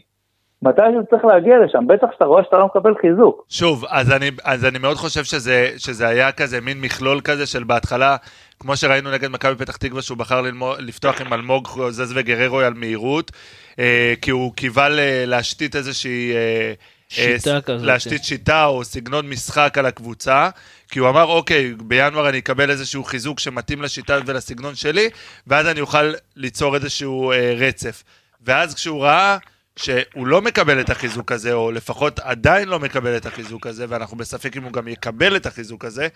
[0.62, 3.44] מתישהו צריך להגיע לשם, בטח שאתה רואה שאתה לא מקבל חיזוק.
[3.48, 7.64] שוב, אז אני, אז אני מאוד חושב שזה, שזה היה כזה מין מכלול כזה של
[7.64, 8.16] בהתחלה,
[8.60, 12.74] כמו שראינו נגד מכבי פתח תקווה, שהוא בחר ללמוד, לפתוח עם אלמוג חוזז וגררו על
[12.74, 13.32] מהירות,
[13.78, 16.32] אה, כי הוא קיווה ל- להשתית איזושהי...
[16.34, 16.72] אה,
[17.10, 17.86] שיטה אה, כזאת.
[17.86, 20.50] להשתית שיטה או סגנון משחק על הקבוצה,
[20.90, 25.10] כי הוא אמר, אוקיי, בינואר אני אקבל איזשהו חיזוק שמתאים לשיטה ולסגנון שלי,
[25.46, 28.02] ואז אני אוכל ליצור איזשהו אה, רצף.
[28.40, 29.38] ואז כשהוא ראה
[29.76, 34.16] שהוא לא מקבל את החיזוק הזה, או לפחות עדיין לא מקבל את החיזוק הזה, ואנחנו
[34.16, 36.08] בספק אם הוא גם יקבל את החיזוק הזה,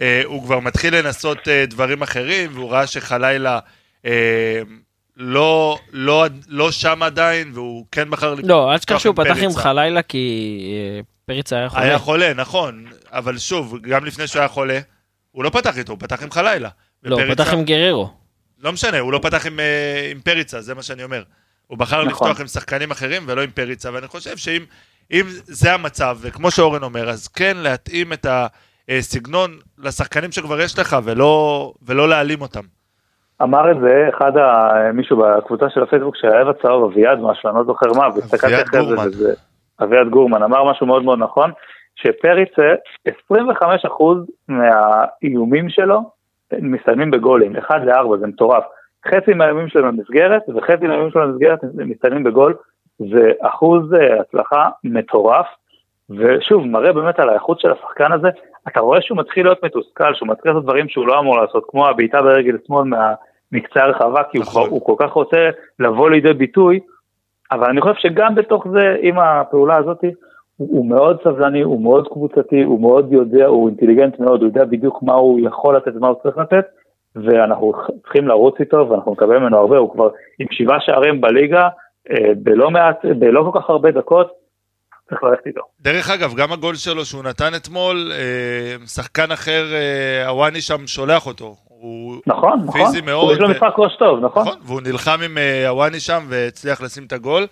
[0.00, 3.58] אה, הוא כבר מתחיל לנסות אה, דברים אחרים, והוא ראה שחלילה
[4.06, 4.62] אה,
[5.22, 9.50] לא, לא, לא שם עדיין, והוא כן בחר לפתוח לא, אל תשכח שהוא פתח עם.
[9.56, 11.82] חלילה כי אה, פריצה היה חולה.
[11.82, 14.80] היה חולה, נכון, אבל שוב, גם לפני שהוא היה חולה,
[15.30, 16.68] הוא לא פתח איתו, הוא פתח עם חלילה.
[17.02, 18.10] לא, הוא פתח עם גררו.
[18.58, 21.22] לא משנה, הוא לא פתח עם, אה, עם פריצה, זה מה שאני אומר.
[21.66, 22.28] הוא בחר נכון.
[22.28, 24.64] לפתוח עם שחקנים אחרים ולא עם פריצה, ואני חושב שאם
[25.12, 28.26] אם זה המצב, וכמו שאורן אומר, אז כן להתאים את
[28.88, 32.64] הסגנון לשחקנים שכבר יש לך, ולא, ולא להעלים אותם.
[33.42, 34.70] אמר את זה אחד, ה...
[34.92, 38.82] מישהו בקבוצה של הפייסבוק של האב הצהוב, אביעד משהו, אני לא זוכר מה, והסתכלתי אחרי
[38.86, 39.08] זה.
[39.08, 39.34] וזה,
[39.82, 41.50] אביעד גורמן אמר משהו מאוד מאוד נכון,
[41.94, 42.74] שפריצה,
[43.08, 43.34] 25%
[44.48, 46.00] מהאיומים שלו
[46.52, 48.64] מסתיימים בגולים, 1 ל-4, זה מטורף.
[49.08, 52.54] חצי מהאיומים שלו במסגרת, וחצי מהאיומים שלו במסגרת מסתיימים בגול,
[52.98, 55.46] זה אחוז אה, הצלחה מטורף,
[56.10, 58.28] ושוב, מראה באמת על האיכות של השחקן הזה,
[58.68, 61.88] אתה רואה שהוא מתחיל להיות מתוסכל, שהוא מתחיל לעשות דברים שהוא לא אמור לעשות, כמו
[61.88, 63.14] הבעיטה ברגל שמאל מה...
[63.52, 64.62] מקצה הרחבה, כי הוא, נכון.
[64.62, 66.80] כבר- הוא כל כך רוצה לבוא לידי ביטוי,
[67.52, 70.00] אבל אני חושב שגם בתוך זה, עם הפעולה הזאת,
[70.56, 74.64] הוא, הוא מאוד סבלני, הוא מאוד קבוצתי, הוא מאוד יודע, הוא אינטליגנט מאוד, הוא יודע
[74.64, 76.64] בדיוק מה הוא יכול לתת ומה הוא צריך לתת,
[77.16, 77.72] ואנחנו
[78.02, 81.68] צריכים לרוץ איתו, ואנחנו נקבל ממנו הרבה, הוא כבר עם שבעה שערים בליגה,
[82.10, 84.32] אה, בלא מעט, בלא כל כך הרבה דקות,
[85.08, 85.60] צריך ללכת איתו.
[85.80, 91.26] דרך אגב, גם הגול שלו שהוא נתן אתמול, אה, שחקן אחר, אה, הוואני שם שולח
[91.26, 91.54] אותו.
[91.80, 93.32] הוא נכון, נכון, פיזי מאוד.
[93.32, 94.42] יש לו ו- משחק ראש טוב, נכון?
[94.42, 97.46] נכון, והוא נלחם עם אה, הוואני שם והצליח לשים את הגול.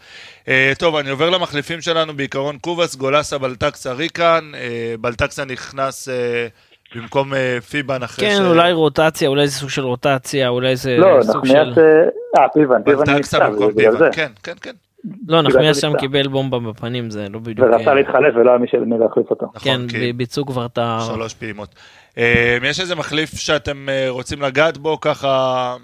[0.48, 4.50] אה, טוב, אני עובר למחליפים שלנו, בעיקרון קובאס, גולסה, בלטקסה, ריקן.
[4.54, 6.46] אה, בלטקסה נכנס אה,
[6.94, 11.22] במקום אה, פיבן אחרי כן, אולי רוטציה, אולי זה סוג של רוטציה, אולי זה לא,
[11.22, 11.52] סוג של...
[11.52, 13.04] נחמיאס, אה, אה, פיבן, פיבן
[13.40, 13.98] במקום בגלל זה.
[13.98, 14.87] פיבן, כן, כן, כן.
[15.28, 15.96] לא, נחמיאס זה שם.
[15.98, 17.68] קיבל בומבה בפנים, זה לא בדיוק...
[17.72, 19.46] ורצה אה, להתחלף ולא היה מי של- מי להחליף אותו.
[19.46, 20.98] נכון, כן, ב- ביצעו כבר את ה...
[21.14, 21.74] שלוש פעימות.
[22.18, 25.74] אה, יש איזה מחליף שאתם אה, רוצים לגעת בו, ככה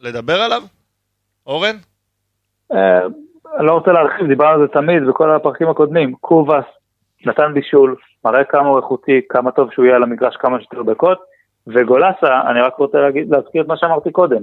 [0.00, 0.62] לדבר עליו?
[1.46, 1.76] אורן?
[2.72, 3.06] אה,
[3.58, 6.14] אני לא רוצה להרחיב, דיברנו על זה תמיד בכל הפרקים הקודמים.
[6.20, 6.64] קובאס
[7.26, 11.18] נתן בישול, מראה כמה הוא איכותי, כמה טוב שהוא יהיה על המגרש כמה שיותר דקות,
[11.66, 14.42] וגולסה, אני רק רוצה להגיד, להזכיר את מה שאמרתי קודם.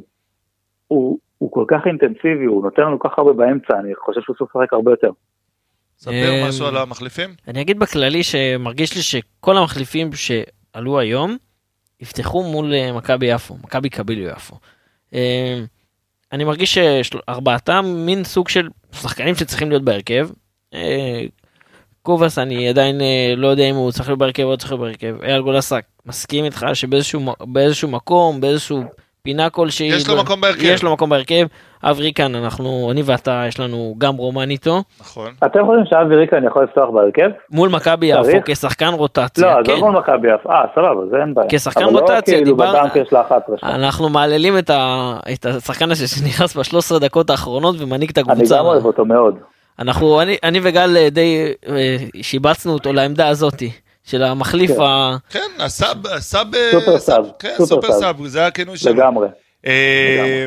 [0.88, 4.36] הוא, הוא כל כך אינטנסיבי, הוא נותן לנו כל כך הרבה באמצע, אני חושב שהוא
[4.36, 5.10] צריך לשחק הרבה יותר.
[5.98, 7.30] ספר אה, משהו על המחליפים?
[7.48, 11.38] אני אגיד בכללי שמרגיש לי שכל המחליפים שעלו היום,
[12.00, 14.56] יפתחו מול אה, מכבי יפו, מכבי קביליו יפו.
[15.14, 15.60] אה,
[16.32, 20.30] אני מרגיש שארבעתם מין סוג של שחקנים שצריכים להיות בהרכב.
[22.02, 23.02] קובאס אני עדיין
[23.38, 25.24] לא יודע אם הוא צריך להיות בהרכב או לא צריך להיות בהרכב.
[25.24, 28.84] אייל גולסה מסכים איתך שבאיזשהו מקום, באיזשהו
[29.26, 30.64] פינה כלשהי, יש לו מקום בהרכב.
[30.64, 31.46] יש לו מקום בהרכב.
[31.84, 34.84] אברי כאן אנחנו, אני ואתה, יש לנו גם רומן איתו.
[35.02, 35.32] נכון.
[35.46, 37.30] אתם חושבים שאבי ריקן יכול לפתוח בהרכב?
[37.52, 38.22] מול מכבי יפו?
[38.46, 39.72] כשחקן רוטציה, לא, כן.
[39.72, 41.48] עזוב מול מכבי יפו, אה, סבבה, זה אין בעיה.
[41.52, 43.68] כשחקן אבל רוטציה, לא כאילו דיבר- בבנק יש לה 11 שם.
[43.68, 45.14] אנחנו מעללים את, ה...
[45.34, 48.58] את השחקן הזה שנכנס ב-13 דקות האחרונות ומנהיג את אני הקבוצה.
[48.58, 49.36] גם אוהב אותו מאוד.
[49.80, 53.72] אנחנו, אני, אני וגל אה, די אה, שיבצנו אותו לעמדה הזאתי
[54.04, 54.82] של המחליף כן.
[54.82, 55.18] ה...
[55.30, 56.48] כן, הסאב, הסאב...
[56.72, 58.18] סופר סאב, כן, סופר סופר סאב.
[58.18, 58.94] סאב, זה הכינוי שלו.
[58.94, 59.28] לגמרי.
[59.66, 60.46] אה,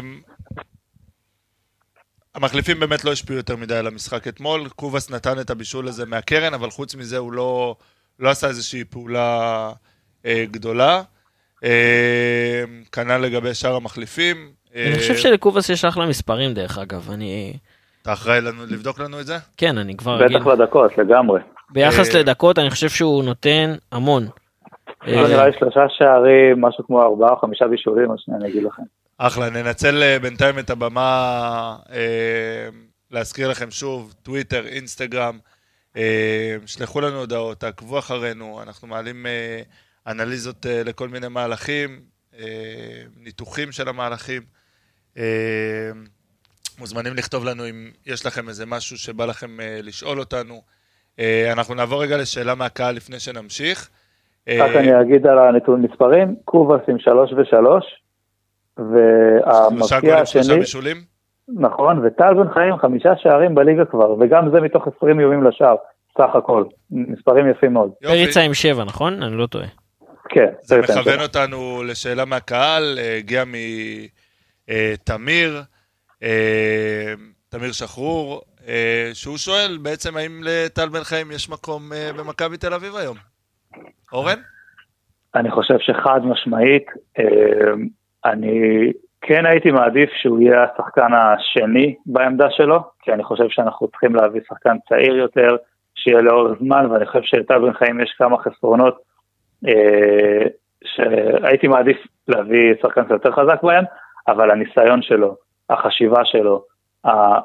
[2.35, 4.69] המחליפים באמת לא השפיעו יותר מדי על המשחק אתמול.
[4.69, 7.77] קובאס נתן את הבישול הזה מהקרן, אבל חוץ מזה הוא לא,
[8.19, 9.71] לא עשה איזושהי פעולה
[10.27, 11.03] אה, גדולה.
[11.65, 14.51] אה, כנ"ל לגבי שאר המחליפים.
[14.75, 17.57] אה, אני חושב שלקובאס יש אחלה מספרים דרך אגב, אני...
[18.03, 19.37] אתה אחראי לנו, לבדוק לנו את זה?
[19.57, 20.37] כן, אני כבר אגיד.
[20.37, 21.41] בטח לדקות, לגמרי.
[21.71, 24.29] ביחס אה, לדקות אני חושב שהוא נותן המון.
[25.07, 28.63] אה, נראה לי שלושה שערים, משהו כמו ארבעה או חמישה בישולים, אז שנייה אני אגיד
[28.63, 28.83] לכם.
[29.19, 31.77] אחלה, ננצל אה, בינתיים את הבמה
[33.11, 35.39] להזכיר לכם שוב, טוויטר, אינסטגרם,
[36.67, 39.27] שלחו לנו הודעות, תעקבו אחרינו, אנחנו מעלים
[40.07, 42.01] אנליזות לכל מיני מהלכים,
[43.17, 44.43] ניתוחים של המהלכים.
[46.79, 50.63] מוזמנים לכתוב לנו אם יש לכם איזה משהו שבא לכם לשאול אותנו.
[51.21, 53.89] אה, אנחנו נעבור רגע לשאלה מהקהל לפני שנמשיך.
[54.49, 57.85] אה, רק אני אגיד על הנתון מספרים, קובאס עם שלוש ושלוש,
[58.77, 58.91] שלושה
[59.47, 60.97] והמבקיע גולים, שלושה השני, בישולים.
[61.49, 65.77] נכון, וטל בן חיים חמישה שערים בליגה כבר, וגם זה מתוך 20 איומים לשער,
[66.19, 66.65] סך הכל.
[66.91, 67.91] מספרים יפים מאוד.
[68.03, 69.23] פריצה עם שבע, נכון?
[69.23, 69.67] אני לא טועה.
[70.29, 71.21] כן, זה מכוון.
[71.21, 73.45] אותנו לשאלה מהקהל, אה, הגיע
[74.69, 75.63] מתמיר,
[77.49, 78.43] תמיר שחרור,
[79.15, 83.17] שהוא שואל בעצם האם לטל בן חיים יש מקום אה, במכבי תל אביב היום.
[84.13, 84.39] אורן?
[85.35, 86.87] אני חושב שחד משמעית,
[87.19, 87.25] אה,
[88.25, 94.15] אני כן הייתי מעדיף שהוא יהיה השחקן השני בעמדה שלו, כי אני חושב שאנחנו צריכים
[94.15, 95.57] להביא שחקן צעיר יותר,
[95.95, 98.99] שיהיה לאורך זמן, ואני חושב שלטל בן חיים יש כמה חסרונות
[99.69, 100.47] אה,
[100.85, 101.97] שהייתי מעדיף
[102.29, 103.85] להביא שחקן יותר חזק בהם,
[104.29, 105.37] אבל הניסיון שלו,
[105.71, 106.65] החשיבה שלו,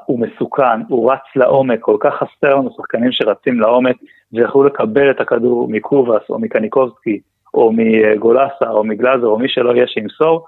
[0.06, 3.96] הוא מסוכן, הוא רץ לעומק, כל כך חסר לנו שחקנים שרצים לעומק
[4.32, 7.20] ויכולו לקבל את הכדור מקובאס או מקניקובסקי
[7.54, 10.46] או מגולסה או מגלאזר או מי שלא יהיה שימסור.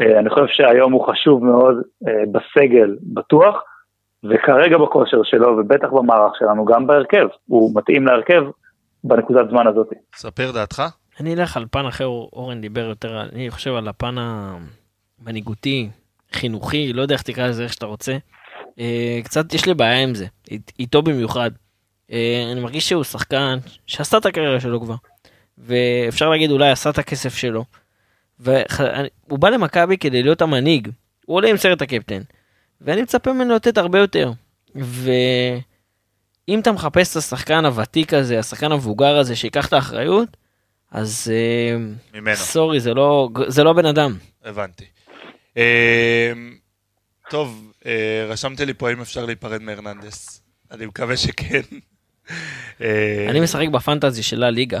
[0.00, 1.76] אה, אני חושב שהיום הוא חשוב מאוד
[2.08, 3.62] אה, בסגל בטוח,
[4.24, 8.42] וכרגע בכושר שלו ובטח במערך שלנו, גם בהרכב, הוא מתאים להרכב
[9.04, 9.88] בנקודת זמן הזאת.
[10.14, 10.82] ספר דעתך.
[11.20, 15.88] אני אלך על פן אחר, אורן דיבר יותר, אני חושב על הפן המנהיגותי,
[16.32, 18.12] חינוכי, לא יודע איך תקרא לזה, איך שאתה רוצה.
[18.78, 21.50] אה, קצת יש לי בעיה עם זה, אית- איתו במיוחד.
[22.12, 24.94] אה, אני מרגיש שהוא שחקן שעשה את הקריירה שלו כבר,
[25.58, 27.64] ואפשר להגיד אולי עשה את הכסף שלו.
[28.38, 30.88] והוא בא למכבי כדי להיות המנהיג,
[31.26, 32.20] הוא עולה עם סרט הקפטן,
[32.80, 34.32] ואני מצפה ממנו לתת הרבה יותר.
[34.74, 40.28] ואם אתה מחפש את השחקן הוותיק הזה, השחקן המבוגר הזה שיקח את האחריות,
[40.90, 41.76] אז אה,
[42.20, 42.36] ממנו.
[42.36, 44.16] סורי, זה לא, זה לא בן אדם.
[44.44, 44.84] הבנתי.
[47.30, 47.71] טוב,
[48.28, 50.42] רשמתי לי פה האם אפשר להיפרד מהרננדס.
[50.70, 51.60] אני מקווה שכן.
[52.80, 54.80] אה, אני משחק בפנטזי של הליגה.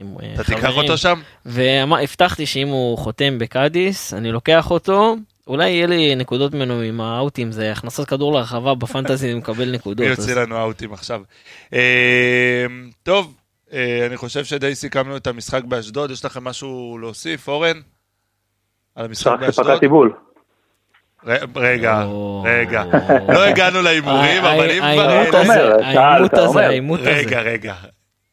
[0.00, 0.76] אה, אתה תיקח.
[0.76, 1.20] אותו שם?
[1.46, 5.16] והבטחתי שאם הוא חותם בקאדיס, אני לוקח אותו.
[5.46, 10.06] אולי יהיה לי נקודות ממנו עם האאוטים, זה הכנסת כדור לרחבה בפנטזי, אני מקבל נקודות.
[10.06, 11.22] מי יוציא לנו אאוטים עכשיו?
[11.72, 12.66] אה,
[13.02, 13.34] טוב,
[13.72, 17.80] אה, אני חושב שדי סיכמנו את המשחק באשדוד, יש לכם משהו להוסיף, אורן?
[18.94, 20.12] על המשחק באשדוד?
[21.56, 22.04] רגע,
[22.44, 22.82] רגע.
[23.28, 25.08] לא הגענו להימורים, אבל אם כבר...
[25.10, 26.60] העימות הזה, העימות הזה, אומר.
[26.60, 27.10] העימות הזה.
[27.10, 27.74] רגע, רגע.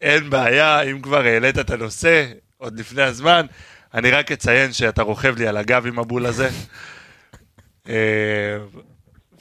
[0.01, 2.25] אין בעיה, אם כבר העלית את הנושא,
[2.57, 3.45] עוד לפני הזמן,
[3.93, 6.49] אני רק אציין שאתה רוכב לי על הגב עם הבול הזה.
[7.89, 8.57] אה,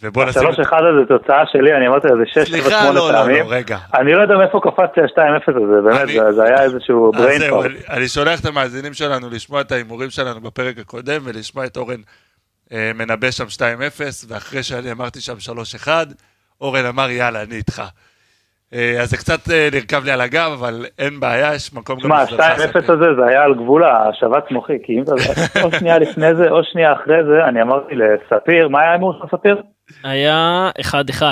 [0.02, 0.42] ובוא נשים...
[0.42, 3.44] השלוש אחד הזה תוצאה שלי, אני אמרתי לזה שש, שבע, סליחה, שמונה לא, לא, פעמים.
[3.44, 3.78] לא, רגע.
[3.94, 7.70] אני לא יודע מאיפה קפצתי ה-2-0 הזה, באמת, זה- זה היה איזשהו אז זהו, brainstorm.
[7.90, 12.00] אני- שולח את המאזינים שלנו לשמוע את ההימורים שלנו בפרק הקודם, ולשמוע את אורן
[12.72, 13.60] מנבא שם 2-0,
[14.28, 15.52] ואחרי שאני אמרתי שם
[15.86, 15.88] 3-1,
[16.60, 17.82] אורן אמר, יאללה, אני איתך.
[18.74, 22.24] אה, אז זה קצת אה, נרכב לי על הגב, אבל אין בעיה, יש מקום שמע,
[22.24, 22.92] בשבילך, 2-0 ספיר.
[22.92, 25.12] הזה זה היה על גבול השבת מוחי, כי אם אתה...
[25.62, 29.36] או שנייה לפני זה, או שנייה אחרי זה, אני אמרתי לספיר, מה היה ההימור של
[29.36, 29.62] ספיר?
[30.04, 31.22] היה 1-1.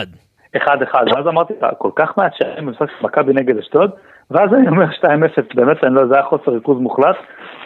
[0.57, 3.91] אחד אחד, ואז אמרתי לך, כל כך מעט שערים במשחק מכבי נגד אשדוד,
[4.31, 5.09] ואז אני אומר 2-0,
[5.55, 7.17] באמת, אני לא, זה היה חוסר ריכוז מוחלט,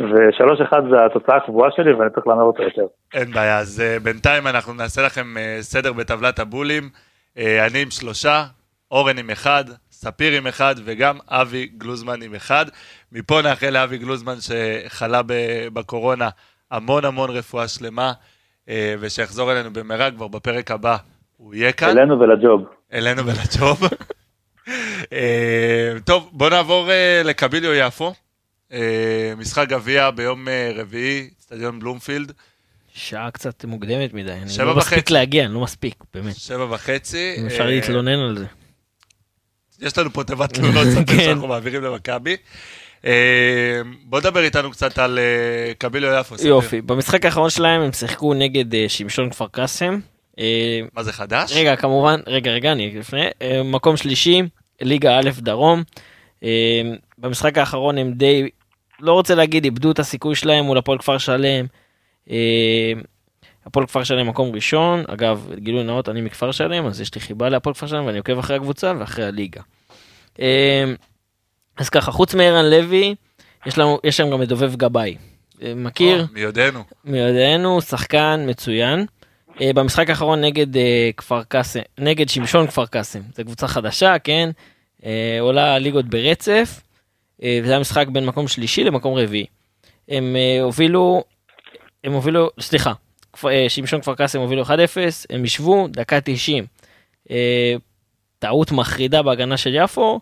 [0.01, 2.86] ו-3-1 זה התוצאה הקבועה שלי, ואני צריך להמר אותו יותר.
[3.14, 6.88] אין בעיה, אז אה, בינתיים אנחנו נעשה לכם אה, סדר בטבלת הבולים.
[7.38, 8.44] אה, אני עם שלושה,
[8.90, 12.64] אורן עם אחד, ספיר עם אחד, וגם אבי גלוזמן עם אחד.
[13.12, 15.20] מפה נאחל לאבי גלוזמן שחלה
[15.72, 16.28] בקורונה
[16.70, 18.12] המון המון רפואה שלמה,
[19.01, 20.96] ושיחזור אלינו במהרה, כבר בפרק הבא
[21.36, 21.88] הוא יהיה כאן.
[21.88, 22.64] אלינו ולג'וב.
[22.92, 23.82] אלינו ולג'וב.
[26.07, 26.88] טוב, בוא נעבור
[27.24, 28.12] לקביליו יפו.
[28.73, 32.33] אה, משחק גביע ביום אה, רביעי, אצטדיון בלומפילד.
[32.95, 35.12] שעה קצת מוקדמת מדי, אני לא מספיק וחצי.
[35.14, 36.37] להגיע, אני לא מספיק, באמת.
[36.37, 37.35] שבע וחצי.
[37.39, 38.47] אם אפשר אה, להתלונן על זה.
[39.81, 41.25] יש לנו פה תיבת תלונות ספר כן.
[41.25, 42.37] שאנחנו מעבירים למכבי.
[44.05, 45.18] בוא דבר איתנו קצת על
[45.79, 46.35] קביליו יפו.
[46.45, 50.01] יופי, במשחק האחרון שלהם הם שיחקו נגד שמשון כפר קאסם.
[50.93, 51.53] מה זה חדש?
[51.57, 53.27] רגע, כמובן, רגע, רגע, אני לפני.
[53.64, 54.43] מקום שלישי,
[54.81, 55.83] ליגה א' דרום.
[57.18, 58.49] במשחק האחרון הם די,
[59.01, 61.66] לא רוצה להגיד, איבדו את הסיכוי שלהם מול הפועל כפר שלם.
[62.30, 62.92] אה,
[63.66, 67.48] הפועל כפר שלם מקום ראשון, אגב, גילוי נאות, אני מכפר שלם, אז יש לי חיבה
[67.48, 69.61] להפועל כפר שלם ואני עוקב אחרי הקבוצה ואחרי הליגה.
[70.40, 70.84] אה,
[71.76, 73.14] אז ככה, חוץ מערן לוי,
[73.66, 75.16] יש לנו, יש שם גם את דובב גבאי.
[75.62, 76.20] אה, מכיר?
[76.20, 76.84] או, מי יודענו.
[77.05, 79.07] מיודענו, שחקן מצוין.
[79.74, 80.66] במשחק האחרון נגד
[81.16, 84.51] כפר קאסם, נגד שמשון כפר קאסם, זו קבוצה חדשה, כן?
[85.40, 86.80] עולה ליגות ברצף,
[87.45, 89.47] וזה היה משחק בין מקום שלישי למקום רביעי.
[90.09, 91.24] הם אה, הובילו,
[92.05, 92.93] הם הובילו, סליחה,
[93.45, 94.68] אה, שמשון כפר קאסם הובילו 1-0,
[95.30, 96.66] הם ישבו, דקה 90.
[97.30, 97.74] אה,
[98.38, 100.20] טעות מחרידה בהגנה של יפו,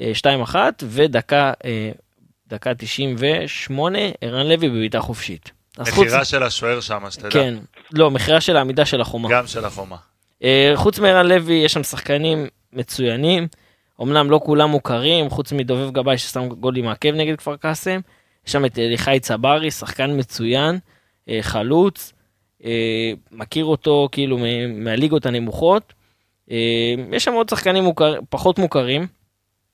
[0.00, 1.90] אה, 2-1, ודקה אה,
[2.46, 5.50] דקה 98, ערן לוי בבעיטה חופשית.
[5.78, 7.30] מכירה של השוער שם, שתדע.
[7.30, 7.54] כן,
[7.92, 9.28] לא, מכירה של העמידה של החומה.
[9.32, 9.96] גם של החומה.
[10.44, 13.48] אה, חוץ מערן לוי, יש שם שחקנים מצוינים.
[14.00, 18.00] אמנם לא כולם מוכרים, חוץ מדובב גבאי ששם גול עם העקב נגד כפר קאסם.
[18.46, 20.78] יש שם את אליחי צברי, שחקן מצוין,
[21.28, 22.12] אה, חלוץ.
[22.64, 24.38] אה, מכיר אותו כאילו
[24.68, 25.92] מהליגות הנמוכות.
[26.50, 29.06] אה, יש שם עוד שחקנים מוכר, פחות מוכרים,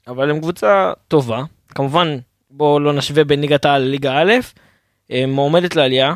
[0.06, 1.42] אבל הם קבוצה טובה.
[1.68, 2.18] כמובן,
[2.50, 4.32] בואו לא נשווה בין ליגת העל לליגה א',
[5.10, 6.14] אה, מועמדת לעלייה.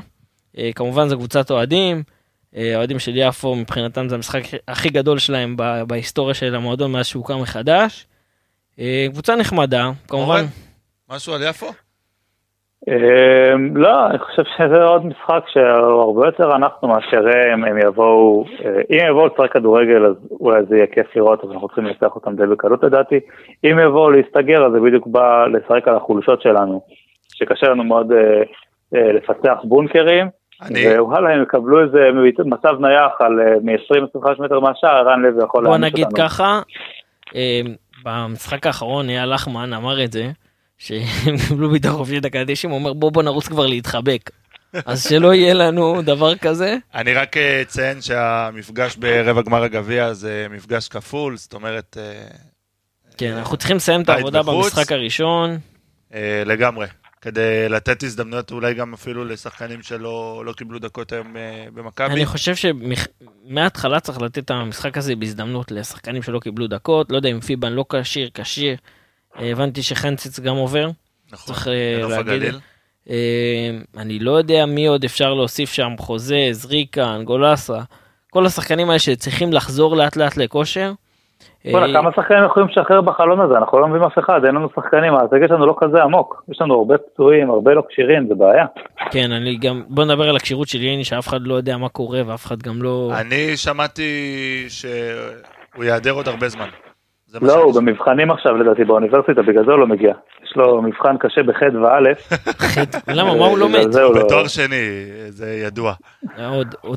[0.58, 2.02] אה, כמובן זו קבוצת אוהדים, אה,
[2.54, 7.40] האוהדים של יפו מבחינתם זה המשחק הכי גדול שלהם ב- בהיסטוריה של המועדון מאז שהוקם
[7.40, 8.06] מחדש.
[8.78, 10.44] אה, קבוצה נחמדה, כמובן.
[11.10, 11.66] משהו על יפו?
[12.88, 18.44] אמ, לא, אני חושב שזה עוד משחק שהוא הרבה יותר אנחנו מאשר הם, הם יבואו,
[18.64, 22.14] אה, אם יבואו לשחק כדורגל אז אולי זה יהיה כיף לראות, אבל אנחנו צריכים לנצח
[22.14, 23.20] אותם די בקלות לדעתי.
[23.64, 26.80] אם יבואו להסתגר אז זה בדיוק בא לשחק על החולשות שלנו,
[27.34, 28.42] שקשה לנו מאוד אה,
[28.94, 30.26] אה, לפתח בונקרים,
[30.62, 30.98] אני...
[30.98, 31.98] ווואלה הם יקבלו איזה
[32.44, 36.28] מצב נייח על אה, מ-20-25 מטר מהשער, ערן לוי יכול בוא להעניש נגיד אותנו.
[36.28, 36.60] ככה,
[37.34, 37.60] אה,
[38.04, 40.30] במשחק האחרון אייל לחמן אמר את זה,
[40.78, 44.30] שהם קיבלו בעיטה חופשית דקה 90, הוא אומר בוא בוא נרוץ כבר להתחבק.
[44.86, 46.76] אז שלא יהיה לנו דבר כזה.
[46.94, 51.96] אני רק אה, אציין שהמפגש ברבע גמר הגביע זה מפגש כפול, זאת אומרת,
[53.18, 54.42] כן, אנחנו צריכים לסיים את העבודה.
[54.42, 55.58] במשחק הראשון.
[56.46, 56.86] לגמרי.
[57.22, 62.06] כדי לתת הזדמנויות אולי גם אפילו לשחקנים שלא לא קיבלו דקות היום אה, במכבי.
[62.06, 67.28] אני חושב שמההתחלה צריך לתת את המשחק הזה בהזדמנות לשחקנים שלא קיבלו דקות, לא יודע
[67.28, 68.76] אם פיבן לא כשיר, כשיר.
[69.38, 70.90] אה, הבנתי שחנציץ גם עובר.
[71.32, 72.32] נכון, צריך אה, להגיד.
[72.32, 72.60] הגליל.
[73.96, 77.78] אני לא יודע מי עוד אפשר להוסיף שם, חוזה, זריקה, אנגולסה,
[78.30, 80.92] כל השחקנים האלה שצריכים לחזור לאט לאט לכושר.
[81.70, 83.54] בוא'נה, אה, כמה שחקנים יכולים לשחרר בחלון הזה?
[83.56, 86.42] אנחנו לא מביאים אף אחד, אין לנו שחקנים, הסגל שלנו לא כזה עמוק.
[86.48, 88.66] יש לנו הרבה פצועים, הרבה לא כשירים, זה בעיה.
[89.10, 92.20] כן, אני גם, בוא נדבר על הכשירות של ייני, שאף אחד לא יודע מה קורה
[92.26, 93.10] ואף אחד גם לא...
[93.20, 94.12] אני שמעתי
[94.68, 96.68] שהוא ייעדר עוד הרבה זמן.
[97.40, 97.74] לא, הוא.
[97.74, 100.12] במבחנים עכשיו לדעתי באוניברסיטה, בגלל זה הוא לא מגיע.
[100.44, 101.98] יש לו מבחן קשה בח' וא'.
[103.08, 103.94] למה, מה הוא לומד?
[103.94, 105.92] לא- בתואר שני, זה ידוע.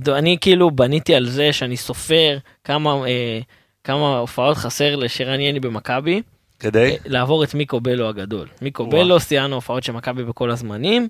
[0.08, 3.40] אני כאילו בניתי על זה שאני סופר כמה, אה,
[3.86, 6.22] כמה הופעות חסר לשרן יני במכבי,
[6.60, 6.92] כדי?
[6.92, 8.48] אה, לעבור את מיקו בלו הגדול.
[8.62, 8.92] מיקו וואו.
[9.04, 11.08] בלו, שיאנו הופעות של מכבי בכל הזמנים.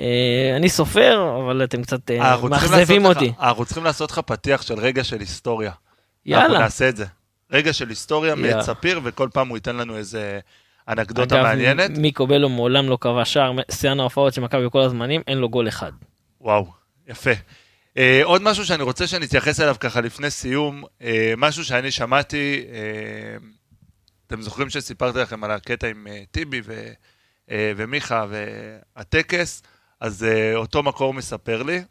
[0.00, 3.28] אה, אני סופר, אבל אתם קצת אה, אנחנו מאכזבים אותי.
[3.28, 5.70] לך- אנחנו צריכים לעשות לך פתיח של רגע של היסטוריה.
[5.70, 5.82] אנחנו
[6.26, 6.58] יאללה.
[6.58, 7.04] נעשה את זה.
[7.52, 8.34] רגע של היסטוריה.
[8.34, 10.38] מאת ספיר, וכל פעם הוא ייתן לנו איזה
[10.88, 11.90] אנקדוטה אגב, מעניינת.
[11.98, 15.68] מיקו בלו מעולם לא קבע שער, שיאנו ההופעות של מכבי בכל הזמנים, אין לו גול
[15.68, 15.92] אחד.
[16.40, 16.66] וואו,
[17.08, 17.30] יפה.
[17.98, 23.36] אה, עוד משהו שאני רוצה שנתייחס אליו ככה לפני סיום, אה, משהו שאני שמעתי, אה,
[24.26, 26.92] אתם זוכרים שסיפרתי לכם על הקטע עם אה, טיבי ו,
[27.50, 29.62] אה, ומיכה והטקס,
[30.00, 31.82] אז אה, אותו מקור מספר לי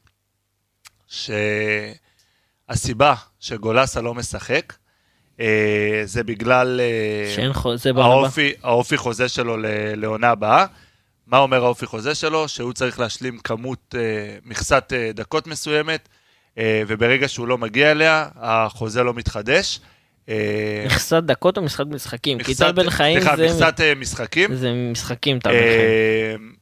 [1.07, 1.95] שהסיבה
[3.39, 4.73] שגולסה לא משחק,
[5.39, 7.33] אה, זה בגלל אה,
[7.89, 8.05] הבאה.
[8.05, 9.57] האופי, האופי חוזה שלו
[9.95, 10.65] לעונה הבאה.
[11.33, 12.47] מה אומר האופי חוזה שלו?
[12.47, 14.01] שהוא צריך להשלים כמות, אה,
[14.45, 16.09] מכסת אה, דקות מסוימת,
[16.57, 19.79] אה, וברגע שהוא לא מגיע אליה, החוזה לא מתחדש.
[20.29, 22.43] אה, מכסת דקות או מכסת משחקים?
[22.43, 24.55] כי טל בן חיים סליחה, זה- מכסת אה, משחקים.
[24.55, 26.55] זה משחקים טל בן חיים.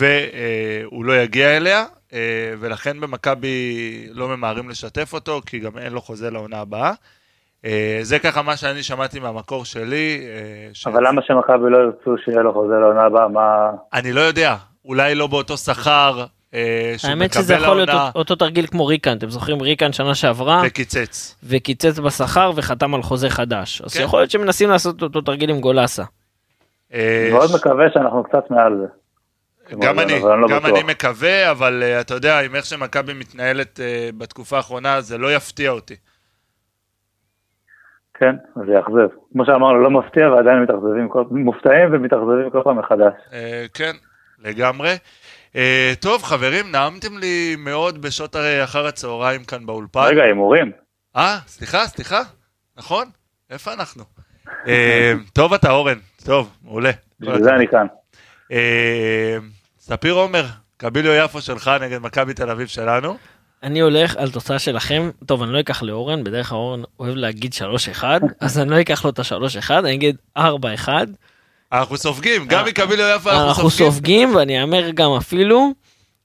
[0.00, 2.18] אה, והוא לא יגיע אליה, אה,
[2.60, 6.92] ולכן במכבי לא ממהרים לשתף אותו, כי גם אין לו חוזה לעונה הבאה.
[7.64, 10.20] אה, זה ככה מה שאני שמעתי מהמקור שלי.
[10.22, 10.34] אה,
[10.74, 13.28] ש- אבל למה שמכבי לא ירצו שיהיה לו חוזה לעונה הבאה?
[13.28, 13.70] מה...
[13.92, 18.66] אני לא יודע, אולי לא באותו שכר אה, האמת שזה יכול להיות אותו- אותו תרגיל
[18.66, 21.36] כמו ריקן, אתם זוכרים ריקן שנה שעברה, וקיצץ.
[21.44, 23.82] וקיצץ בשכר וחתם על חוזה חדש.
[23.82, 24.02] אז כן.
[24.02, 26.04] יכול להיות שמנסים לעשות אותו תרגיל עם גולסה.
[26.94, 28.86] אה, מאוד ש- מקווה שאנחנו קצת מעל זה.
[29.80, 30.66] גם אני, אני לא גם.
[30.66, 33.80] אני מקווה, אבל אתה יודע, עם איך שמכבי מתנהלת
[34.18, 35.94] בתקופה האחרונה, זה לא יפתיע אותי.
[38.20, 39.08] כן, זה יאכזב.
[39.32, 43.12] כמו שאמרנו, לא מפתיע ועדיין מתאכזבים, מופתעים ומתאכזבים כל פעם מחדש.
[43.32, 43.92] אה, כן,
[44.38, 44.94] לגמרי.
[45.56, 50.00] אה, טוב, חברים, נעמתם לי מאוד בשעות אחר הצהריים כאן באולפן.
[50.00, 50.72] רגע, הימורים.
[51.16, 52.20] אה, סליחה, סליחה,
[52.78, 53.04] נכון?
[53.50, 54.04] איפה אנחנו?
[54.66, 56.90] אה, טוב אתה, אורן, טוב, מעולה.
[57.20, 57.86] בשביל זה אני כאן.
[59.78, 60.44] ספיר עומר,
[60.76, 63.16] קביליו יפו שלך נגד מכבי תל אביב שלנו.
[63.62, 67.54] אני הולך על תוצאה שלכם, טוב אני לא אקח לאורן, בדרך כלל אורן אוהב להגיד
[68.00, 68.04] 3-1,
[68.40, 70.40] אז אני לא אקח לו את ה-3-1, אני אגיד 4-1,
[71.72, 73.92] אנחנו סופגים, גם מקביליו יפו אנחנו אנחנו סופגים.
[73.92, 75.70] סופגים ואני אאמר גם אפילו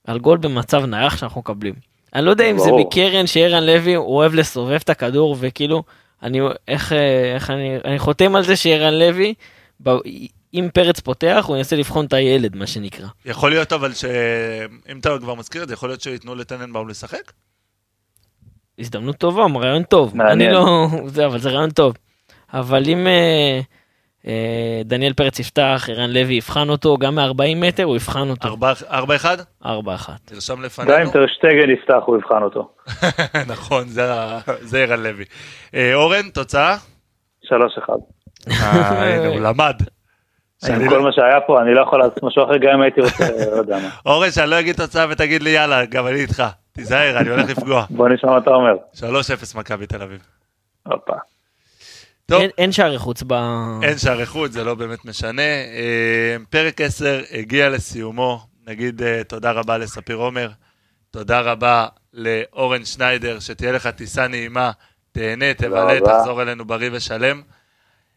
[0.06, 1.74] על גול במצב נייח שאנחנו מקבלים.
[2.14, 2.70] אני לא יודע אם זה.
[2.72, 5.82] מקרן שערן לוי הוא אוהב לסובב את הכדור וכאילו
[6.22, 9.34] אני איך אה, איך אני אני חותם על זה שערן לוי
[9.82, 9.90] ב-
[10.56, 13.06] אם פרץ פותח הוא ינסה לבחון את הילד מה שנקרא.
[13.24, 17.32] יכול להיות אבל שאם אתה כבר מזכיר את זה, יכול להיות שייתנו לטננבאום לשחק?
[18.78, 20.16] הזדמנות טובה, רעיון טוב.
[20.16, 20.50] מעניין.
[20.50, 21.94] אני לא, זה, אבל זה רעיון טוב.
[22.52, 23.60] אבל אם אה,
[24.26, 28.48] אה, דניאל פרץ יפתח, ערן לוי יבחן אותו, גם מ-40 מטר הוא יבחן אותו.
[28.48, 29.36] ארבע- ארבע אחד?
[29.64, 29.66] 4-1.
[30.24, 30.96] תרשם גם לפנינו.
[31.02, 32.70] אם טרשטגן יפתח, הוא יבחן אותו.
[33.52, 33.84] נכון,
[34.60, 35.24] זה ערן לוי.
[35.74, 36.76] אה, אורן, תוצאה?
[37.44, 37.48] 3-1.
[38.50, 39.76] אה, הנה, הוא למד.
[40.68, 43.00] עם לא- כל מה שהיה פה, אני לא יכול לעשות משהו אחר, גם אם הייתי
[43.00, 43.90] רוצה, לא יודע מה.
[44.06, 46.42] אורן, שאני לא אגיד תוצאה ותגיד לי יאללה, גם אני איתך.
[46.72, 47.84] תיזהר, אני הולך לפגוע.
[47.90, 48.74] בוא נשמע מה אתה אומר.
[48.94, 49.02] 3-0
[49.58, 50.20] מכבי תל אביב.
[50.86, 51.12] הופה.
[52.26, 53.32] טוב, אין, אין שערי חוץ ב...
[53.82, 55.42] אין שערי חוץ, זה לא באמת משנה.
[55.42, 58.40] אה, פרק 10 הגיע לסיומו.
[58.66, 60.48] נגיד אה, תודה רבה לספיר עומר,
[61.10, 64.70] תודה רבה לאורן שניידר, שתהיה לך טיסה נעימה,
[65.12, 66.00] תהנה, תבלה.
[66.00, 67.42] תחזור אלינו בריא ושלם.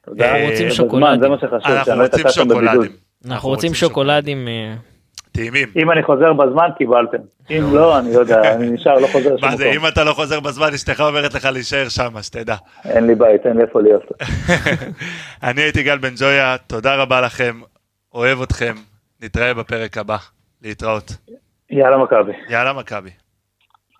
[0.09, 0.31] תודה.
[0.31, 1.21] אנחנו רוצים שוקולדים.
[1.21, 2.27] זה מה שחשוב, אנחנו רוצים.
[2.29, 2.91] שוקולדים.
[3.27, 4.47] אנחנו רוצים שוקולדים.
[4.47, 4.73] אה,
[5.31, 5.67] טעימים.
[5.75, 7.17] אם אני חוזר בזמן, קיבלתם.
[7.49, 9.71] אם לא, אני לא יודע, אני נשאר, לא חוזר לשום מה זה.
[9.71, 12.55] אם אתה לא חוזר בזמן, אשתך אומרת לך להישאר שם, שתדע.
[12.85, 14.03] אין לי בית, אין לי איפה להיות.
[15.49, 17.61] אני הייתי גל בן ג'ויה, תודה רבה לכם,
[18.13, 18.75] אוהב אתכם,
[19.21, 20.17] נתראה בפרק הבא.
[20.61, 21.11] להתראות.
[21.69, 22.31] יאללה מכבי.
[22.49, 23.09] יאללה מכבי.